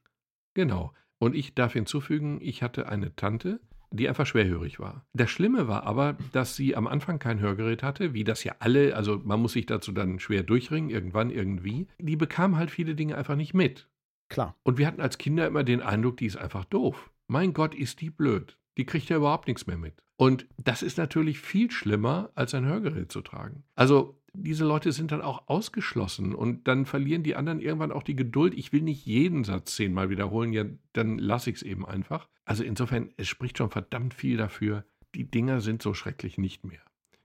Genau. 0.55 0.93
Und 1.19 1.35
ich 1.35 1.53
darf 1.53 1.73
hinzufügen, 1.73 2.39
ich 2.41 2.63
hatte 2.63 2.89
eine 2.89 3.15
Tante, 3.15 3.59
die 3.91 4.09
einfach 4.09 4.25
schwerhörig 4.25 4.79
war. 4.79 5.05
Das 5.13 5.29
Schlimme 5.29 5.67
war 5.67 5.83
aber, 5.83 6.17
dass 6.31 6.55
sie 6.55 6.75
am 6.75 6.87
Anfang 6.87 7.19
kein 7.19 7.39
Hörgerät 7.39 7.83
hatte, 7.83 8.13
wie 8.13 8.23
das 8.23 8.43
ja 8.43 8.55
alle, 8.59 8.95
also 8.95 9.21
man 9.23 9.39
muss 9.39 9.53
sich 9.53 9.67
dazu 9.67 9.91
dann 9.91 10.19
schwer 10.19 10.43
durchringen, 10.43 10.89
irgendwann, 10.89 11.29
irgendwie. 11.29 11.87
Die 11.99 12.15
bekam 12.15 12.57
halt 12.57 12.71
viele 12.71 12.95
Dinge 12.95 13.15
einfach 13.15 13.35
nicht 13.35 13.53
mit. 13.53 13.87
Klar. 14.29 14.55
Und 14.63 14.77
wir 14.77 14.87
hatten 14.87 15.01
als 15.01 15.17
Kinder 15.17 15.45
immer 15.45 15.63
den 15.63 15.81
Eindruck, 15.81 16.17
die 16.17 16.25
ist 16.25 16.37
einfach 16.37 16.65
doof. 16.65 17.11
Mein 17.27 17.53
Gott, 17.53 17.75
ist 17.75 18.01
die 18.01 18.09
blöd. 18.09 18.57
Die 18.77 18.85
kriegt 18.85 19.09
ja 19.09 19.17
überhaupt 19.17 19.47
nichts 19.47 19.67
mehr 19.67 19.77
mit. 19.77 20.01
Und 20.17 20.47
das 20.57 20.81
ist 20.81 20.97
natürlich 20.97 21.39
viel 21.39 21.71
schlimmer, 21.71 22.31
als 22.35 22.53
ein 22.53 22.65
Hörgerät 22.65 23.11
zu 23.11 23.21
tragen. 23.21 23.63
Also 23.75 24.19
diese 24.38 24.65
Leute 24.65 24.91
sind 24.91 25.12
dann 25.12 25.21
auch 25.21 25.48
ausgeschlossen 25.48 26.36
und 26.36 26.67
dann 26.67 26.86
verlieren 26.86 27.24
die 27.24 27.36
anderen 27.36 27.60
irgendwann 27.60 27.91
auch 27.91 28.04
die 28.04 28.15
Geduld. 28.15 28.54
Ich 28.54 28.71
will 28.74 28.82
nicht 28.82 29.06
jeden 29.06 29.43
Satz 29.43 29.76
zehnmal 29.76 30.10
wiederholen, 30.10 30.54
ja, 30.54 30.65
dann 30.93 31.17
lasse 31.17 31.50
ich 31.50 31.58
es 31.58 31.62
eben 31.63 31.86
einfach. 31.86 32.28
Also 32.45 32.63
insofern, 32.63 33.10
es 33.17 33.28
spricht 33.28 33.58
schon 33.58 33.71
verdammt 33.71 34.13
viel 34.13 34.38
dafür, 34.38 34.86
die 35.15 35.30
Dinger 35.30 35.62
sind 35.62 35.82
so 35.82 35.93
schrecklich 35.93 36.38
nicht 36.38 36.63
mehr. 36.63 36.82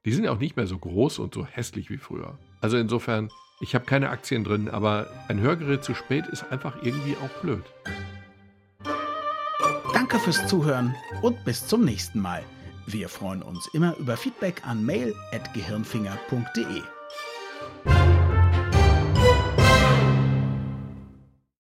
Die 0.07 0.13
sind 0.13 0.27
auch 0.29 0.39
nicht 0.39 0.57
mehr 0.57 0.67
so 0.67 0.79
groß 0.79 1.19
und 1.19 1.35
so 1.35 1.45
hässlich 1.45 1.91
wie 1.91 1.99
früher. 1.99 2.39
Also 2.61 2.79
insofern, 2.79 3.29
ich 3.61 3.75
habe 3.75 3.85
keine 3.85 4.09
Aktien 4.11 4.45
drin, 4.45 4.69
aber 4.69 5.09
ein 5.29 5.41
Hörgerät 5.41 5.85
zu 5.85 5.95
spät 5.95 6.27
ist 6.27 6.51
einfach 6.51 6.83
irgendwie 6.83 7.17
auch 7.17 7.43
blöd. 7.43 7.65
Danke 9.93 10.19
fürs 10.19 10.47
Zuhören 10.49 10.95
und 11.21 11.45
bis 11.45 11.67
zum 11.67 11.85
nächsten 11.85 12.21
Mal. 12.21 12.43
Wir 12.87 13.09
freuen 13.09 13.43
uns 13.43 13.69
immer 13.73 13.97
über 13.99 14.17
Feedback 14.17 14.67
an 14.67 14.85
mail.gehirnfinger.de. 14.85 16.83